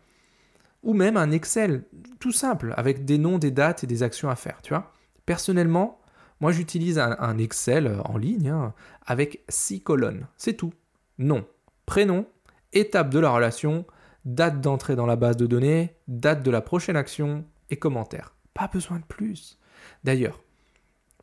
ou 0.82 0.92
même 0.92 1.16
un 1.16 1.30
Excel, 1.30 1.84
tout 2.20 2.32
simple, 2.32 2.74
avec 2.76 3.06
des 3.06 3.16
noms, 3.16 3.38
des 3.38 3.50
dates 3.50 3.82
et 3.82 3.86
des 3.86 4.02
actions 4.02 4.28
à 4.28 4.36
faire. 4.36 4.60
Tu 4.62 4.74
vois 4.74 4.92
Personnellement, 5.24 5.98
moi 6.40 6.52
j'utilise 6.52 6.98
un, 6.98 7.38
Excel 7.38 7.98
en 8.04 8.18
ligne 8.18 8.50
hein, 8.50 8.74
avec 9.06 9.42
six 9.48 9.82
colonnes. 9.82 10.26
C'est 10.36 10.52
tout. 10.52 10.74
Nom, 11.16 11.46
prénom, 11.86 12.26
étape 12.74 13.08
de 13.08 13.18
la 13.20 13.30
relation, 13.30 13.86
date 14.26 14.60
d'entrée 14.60 14.96
dans 14.96 15.06
la 15.06 15.16
base 15.16 15.38
de 15.38 15.46
données, 15.46 15.96
date 16.08 16.42
de 16.42 16.50
la 16.50 16.60
prochaine 16.60 16.96
action 16.96 17.46
et 17.70 17.76
commentaire. 17.76 18.34
Pas 18.52 18.68
besoin 18.68 18.98
de 18.98 19.04
plus. 19.04 19.58
D'ailleurs, 20.02 20.42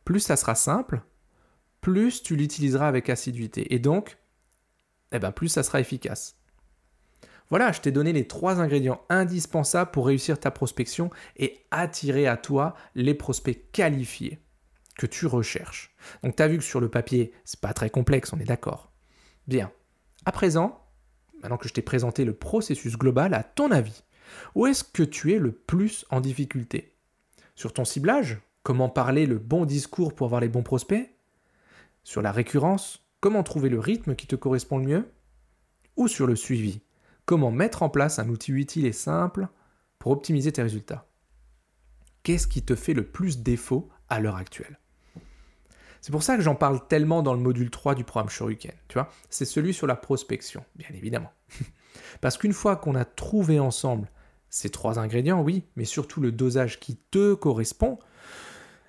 plus 0.03 0.21
ça 0.21 0.35
sera 0.35 0.55
simple, 0.55 1.01
plus 1.81 2.23
tu 2.23 2.35
l'utiliseras 2.35 2.87
avec 2.87 3.09
assiduité. 3.09 3.73
Et 3.73 3.79
donc, 3.79 4.17
eh 5.11 5.19
ben, 5.19 5.31
plus 5.31 5.49
ça 5.49 5.63
sera 5.63 5.79
efficace. 5.79 6.37
Voilà, 7.49 7.73
je 7.73 7.81
t'ai 7.81 7.91
donné 7.91 8.13
les 8.13 8.27
trois 8.27 8.61
ingrédients 8.61 9.01
indispensables 9.09 9.91
pour 9.91 10.07
réussir 10.07 10.39
ta 10.39 10.51
prospection 10.51 11.09
et 11.35 11.65
attirer 11.69 12.25
à 12.25 12.37
toi 12.37 12.75
les 12.95 13.13
prospects 13.13 13.71
qualifiés 13.73 14.39
que 14.97 15.05
tu 15.05 15.25
recherches. 15.25 15.93
Donc 16.23 16.35
tu 16.37 16.47
vu 16.47 16.57
que 16.57 16.63
sur 16.63 16.79
le 16.79 16.89
papier, 16.89 17.33
c'est 17.43 17.59
pas 17.59 17.73
très 17.73 17.89
complexe, 17.89 18.31
on 18.31 18.39
est 18.39 18.45
d'accord. 18.45 18.93
Bien. 19.47 19.69
À 20.23 20.31
présent, 20.31 20.87
maintenant 21.41 21.57
que 21.57 21.67
je 21.67 21.73
t'ai 21.73 21.81
présenté 21.81 22.23
le 22.23 22.33
processus 22.33 22.95
global, 22.95 23.33
à 23.33 23.43
ton 23.43 23.71
avis, 23.71 24.03
où 24.55 24.65
est-ce 24.65 24.85
que 24.85 25.03
tu 25.03 25.33
es 25.33 25.39
le 25.39 25.51
plus 25.51 26.05
en 26.09 26.21
difficulté? 26.21 26.95
Sur 27.55 27.73
ton 27.73 27.83
ciblage 27.83 28.39
Comment 28.63 28.89
parler 28.89 29.25
le 29.25 29.39
bon 29.39 29.65
discours 29.65 30.13
pour 30.13 30.25
avoir 30.25 30.39
les 30.39 30.47
bons 30.47 30.61
prospects? 30.61 31.09
Sur 32.03 32.21
la 32.21 32.31
récurrence 32.31 33.05
Comment 33.19 33.43
trouver 33.43 33.69
le 33.69 33.79
rythme 33.79 34.15
qui 34.15 34.25
te 34.25 34.35
correspond 34.35 34.79
le 34.79 34.85
mieux 34.85 35.11
Ou 35.95 36.07
sur 36.07 36.25
le 36.25 36.35
suivi 36.35 36.81
Comment 37.25 37.51
mettre 37.51 37.83
en 37.83 37.89
place 37.89 38.17
un 38.17 38.29
outil 38.29 38.51
utile 38.51 38.85
et 38.85 38.93
simple 38.93 39.47
pour 39.99 40.11
optimiser 40.11 40.51
tes 40.51 40.63
résultats 40.63 41.07
Qu'est-ce 42.23 42.47
qui 42.47 42.63
te 42.63 42.75
fait 42.75 42.93
le 42.93 43.05
plus 43.05 43.39
défaut 43.39 43.89
à 44.09 44.19
l'heure 44.19 44.35
actuelle? 44.35 44.79
C'est 46.01 46.11
pour 46.11 46.23
ça 46.23 46.35
que 46.35 46.41
j'en 46.41 46.55
parle 46.55 46.87
tellement 46.87 47.21
dans 47.21 47.33
le 47.33 47.39
module 47.39 47.69
3 47.69 47.93
du 47.93 48.03
programme 48.03 48.29
Shoryuken, 48.29 48.73
tu 48.87 48.95
vois. 48.95 49.09
C'est 49.29 49.45
celui 49.45 49.73
sur 49.73 49.85
la 49.85 49.95
prospection, 49.95 50.65
bien 50.75 50.89
évidemment. 50.93 51.31
Parce 52.21 52.37
qu'une 52.37 52.53
fois 52.53 52.75
qu'on 52.75 52.95
a 52.95 53.05
trouvé 53.05 53.59
ensemble 53.59 54.09
ces 54.49 54.69
trois 54.69 54.99
ingrédients, 54.99 55.41
oui, 55.41 55.63
mais 55.75 55.85
surtout 55.85 56.19
le 56.19 56.31
dosage 56.31 56.79
qui 56.79 56.97
te 56.97 57.35
correspond, 57.35 57.99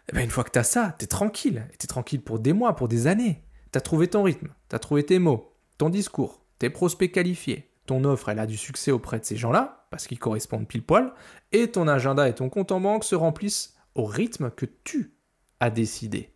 eh 0.09 0.13
ben 0.15 0.25
une 0.25 0.31
fois 0.31 0.45
que 0.45 0.51
tu 0.51 0.59
as 0.59 0.65
ça, 0.65 0.97
tu 0.99 1.07
tranquille. 1.07 1.67
Tu 1.79 1.85
es 1.85 1.87
tranquille 1.87 2.23
pour 2.23 2.39
des 2.39 2.53
mois, 2.53 2.75
pour 2.75 2.89
des 2.89 3.07
années. 3.07 3.45
Tu 3.73 3.79
as 3.79 3.81
trouvé 3.81 4.09
ton 4.09 4.23
rythme, 4.23 4.49
tu 4.69 4.77
as 4.77 4.79
trouvé 4.79 5.05
tes 5.05 5.19
mots, 5.19 5.55
ton 5.79 5.89
discours, 5.89 6.43
tes 6.59 6.71
prospects 6.71 7.13
qualifiés. 7.13 7.71
Ton 7.87 8.05
offre, 8.05 8.29
elle 8.29 8.39
a 8.39 8.47
du 8.47 8.57
succès 8.57 8.91
auprès 8.91 9.19
de 9.19 9.25
ces 9.25 9.37
gens-là, 9.37 9.87
parce 9.91 10.07
qu'ils 10.07 10.19
correspondent 10.19 10.69
pile 10.69 10.85
poil, 10.85 11.13
et 11.51 11.71
ton 11.71 11.89
agenda 11.89 12.29
et 12.29 12.35
ton 12.35 12.49
compte 12.49 12.71
en 12.71 12.81
banque 12.81 13.05
se 13.05 13.15
remplissent 13.15 13.75
au 13.95 14.05
rythme 14.05 14.51
que 14.51 14.67
tu 14.85 15.15
as 15.59 15.71
décidé. 15.71 16.33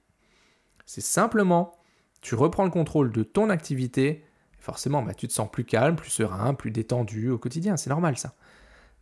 C'est 0.87 1.03
simplement, 1.03 1.77
tu 2.21 2.35
reprends 2.35 2.65
le 2.65 2.71
contrôle 2.71 3.13
de 3.13 3.23
ton 3.23 3.51
activité, 3.51 4.25
forcément, 4.59 5.03
bah, 5.03 5.15
tu 5.15 5.29
te 5.29 5.33
sens 5.33 5.51
plus 5.51 5.65
calme, 5.65 5.95
plus 5.95 6.11
serein, 6.11 6.55
plus 6.55 6.71
détendu 6.71 7.31
au 7.31 7.39
quotidien, 7.39 7.77
c'est 7.77 7.91
normal 7.91 8.19
ça. 8.19 8.35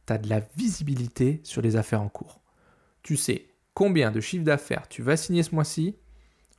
Tu 0.07 0.13
as 0.13 0.19
de 0.19 0.29
la 0.29 0.41
visibilité 0.57 1.41
sur 1.45 1.63
les 1.63 1.77
affaires 1.77 2.03
en 2.03 2.09
cours. 2.09 2.41
Tu 3.03 3.17
sais 3.17 3.49
combien 3.75 4.11
de 4.11 4.21
chiffres 4.21 4.45
d'affaires 4.45 4.89
tu 4.89 5.03
vas 5.03 5.17
signer 5.17 5.43
ce 5.43 5.55
mois-ci, 5.55 5.97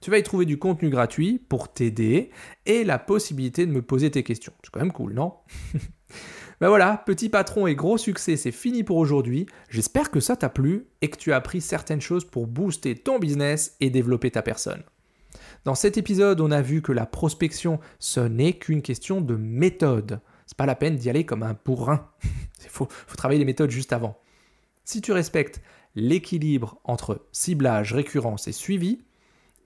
Tu 0.00 0.10
vas 0.10 0.18
y 0.18 0.22
trouver 0.22 0.44
du 0.44 0.58
contenu 0.58 0.90
gratuit 0.90 1.38
pour 1.38 1.72
t'aider 1.72 2.30
et 2.66 2.84
la 2.84 2.98
possibilité 2.98 3.66
de 3.66 3.72
me 3.72 3.82
poser 3.82 4.10
tes 4.10 4.22
questions. 4.22 4.52
C'est 4.62 4.70
quand 4.70 4.80
même 4.80 4.92
cool, 4.92 5.14
non? 5.14 5.34
Ben 6.58 6.68
voilà, 6.68 7.02
petit 7.04 7.28
patron 7.28 7.66
et 7.66 7.74
gros 7.74 7.98
succès, 7.98 8.38
c'est 8.38 8.52
fini 8.52 8.82
pour 8.82 8.96
aujourd'hui. 8.96 9.46
J'espère 9.68 10.10
que 10.10 10.20
ça 10.20 10.36
t'a 10.36 10.48
plu 10.48 10.86
et 11.02 11.10
que 11.10 11.18
tu 11.18 11.32
as 11.32 11.36
appris 11.36 11.60
certaines 11.60 12.00
choses 12.00 12.24
pour 12.24 12.46
booster 12.46 12.94
ton 12.94 13.18
business 13.18 13.76
et 13.80 13.90
développer 13.90 14.30
ta 14.30 14.40
personne. 14.40 14.82
Dans 15.66 15.74
cet 15.74 15.98
épisode, 15.98 16.40
on 16.40 16.52
a 16.52 16.62
vu 16.62 16.80
que 16.80 16.92
la 16.92 17.06
prospection, 17.06 17.80
ce 17.98 18.20
n'est 18.20 18.52
qu'une 18.52 18.82
question 18.82 19.20
de 19.20 19.34
méthode. 19.34 20.20
C'est 20.46 20.56
pas 20.56 20.64
la 20.64 20.76
peine 20.76 20.94
d'y 20.94 21.10
aller 21.10 21.26
comme 21.26 21.42
un 21.42 21.56
bourrin. 21.64 22.08
Il 22.62 22.68
faut, 22.68 22.86
travailler 23.16 23.40
les 23.40 23.44
méthodes 23.44 23.72
juste 23.72 23.92
avant. 23.92 24.16
Si 24.84 25.00
tu 25.00 25.10
respectes 25.10 25.60
l'équilibre 25.96 26.78
entre 26.84 27.26
ciblage, 27.32 27.92
récurrence 27.92 28.46
et 28.46 28.52
suivi, 28.52 29.00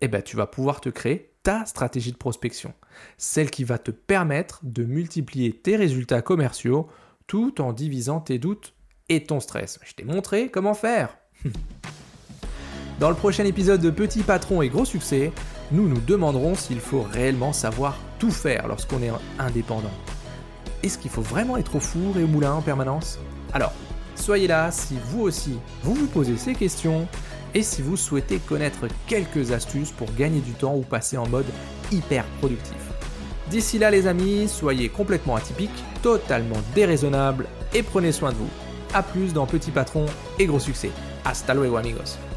eh 0.01 0.09
ben, 0.09 0.23
tu 0.23 0.37
vas 0.37 0.47
pouvoir 0.47 0.81
te 0.81 0.89
créer 0.89 1.35
ta 1.43 1.67
stratégie 1.67 2.13
de 2.13 2.17
prospection, 2.17 2.73
celle 3.19 3.51
qui 3.51 3.65
va 3.65 3.77
te 3.77 3.91
permettre 3.91 4.61
de 4.63 4.85
multiplier 4.85 5.53
tes 5.53 5.77
résultats 5.77 6.23
commerciaux 6.23 6.89
tout 7.27 7.61
en 7.61 7.75
divisant 7.75 8.21
tes 8.21 8.39
doutes 8.39 8.73
et 9.11 9.25
ton 9.25 9.39
stress. 9.39 9.79
Je 9.85 9.93
t'ai 9.93 10.05
montré 10.05 10.51
comment 10.51 10.73
faire. 10.73 11.19
Dans 13.01 13.11
le 13.11 13.17
prochain 13.17 13.45
épisode 13.45 13.83
de 13.83 13.91
Petit 13.91 14.23
Patron 14.23 14.63
et 14.63 14.71
Gros 14.71 14.87
Succès, 14.87 15.33
nous 15.73 15.89
nous 15.89 16.01
demanderons 16.01 16.55
s'il 16.55 16.81
faut 16.81 17.03
réellement 17.03 17.53
savoir 17.53 17.97
tout 18.19 18.31
faire 18.31 18.67
lorsqu'on 18.69 19.03
est 19.03 19.13
indépendant. 19.39 19.91
Est-ce 20.83 20.99
qu'il 20.99 21.11
faut 21.11 21.23
vraiment 21.23 21.57
être 21.57 21.77
au 21.77 21.81
four 21.81 22.19
et 22.19 22.25
au 22.25 22.27
moulin 22.27 22.53
en 22.53 22.63
permanence? 22.63 23.19
Alors, 23.53 23.73
soyez 24.15 24.47
là 24.47 24.71
si 24.71 24.97
vous 25.07 25.23
aussi 25.23 25.59
vous 25.83 25.95
vous 25.95 26.07
posez 26.07 26.37
ces 26.37 26.55
questions 26.55 27.07
et 27.55 27.63
si 27.63 27.83
vous 27.83 27.97
souhaitez 27.97 28.39
connaître 28.39 28.87
quelques 29.07 29.53
astuces 29.53 29.91
pour 29.91 30.09
gagner 30.15 30.41
du 30.41 30.53
temps 30.53 30.75
ou 30.75 30.83
passer 30.83 31.17
en 31.17 31.29
mode 31.29 31.47
hyper 31.91 32.25
productif. 32.41 32.77
D'ici 33.51 33.79
là 33.79 33.91
les 33.91 34.07
amis, 34.07 34.49
soyez 34.49 34.89
complètement 34.89 35.37
atypiques, 35.37 35.85
totalement 36.03 36.61
déraisonnables 36.75 37.47
et 37.75 37.83
prenez 37.83 38.13
soin 38.13 38.31
de 38.31 38.37
vous. 38.37 38.51
A 38.95 39.03
plus 39.03 39.33
dans 39.33 39.47
Petit 39.47 39.71
Patron 39.71 40.07
et 40.39 40.47
Gros 40.47 40.61
Succès. 40.61 40.91
Hasta 41.25 41.55
luego 41.55 41.77
amigos. 41.77 42.30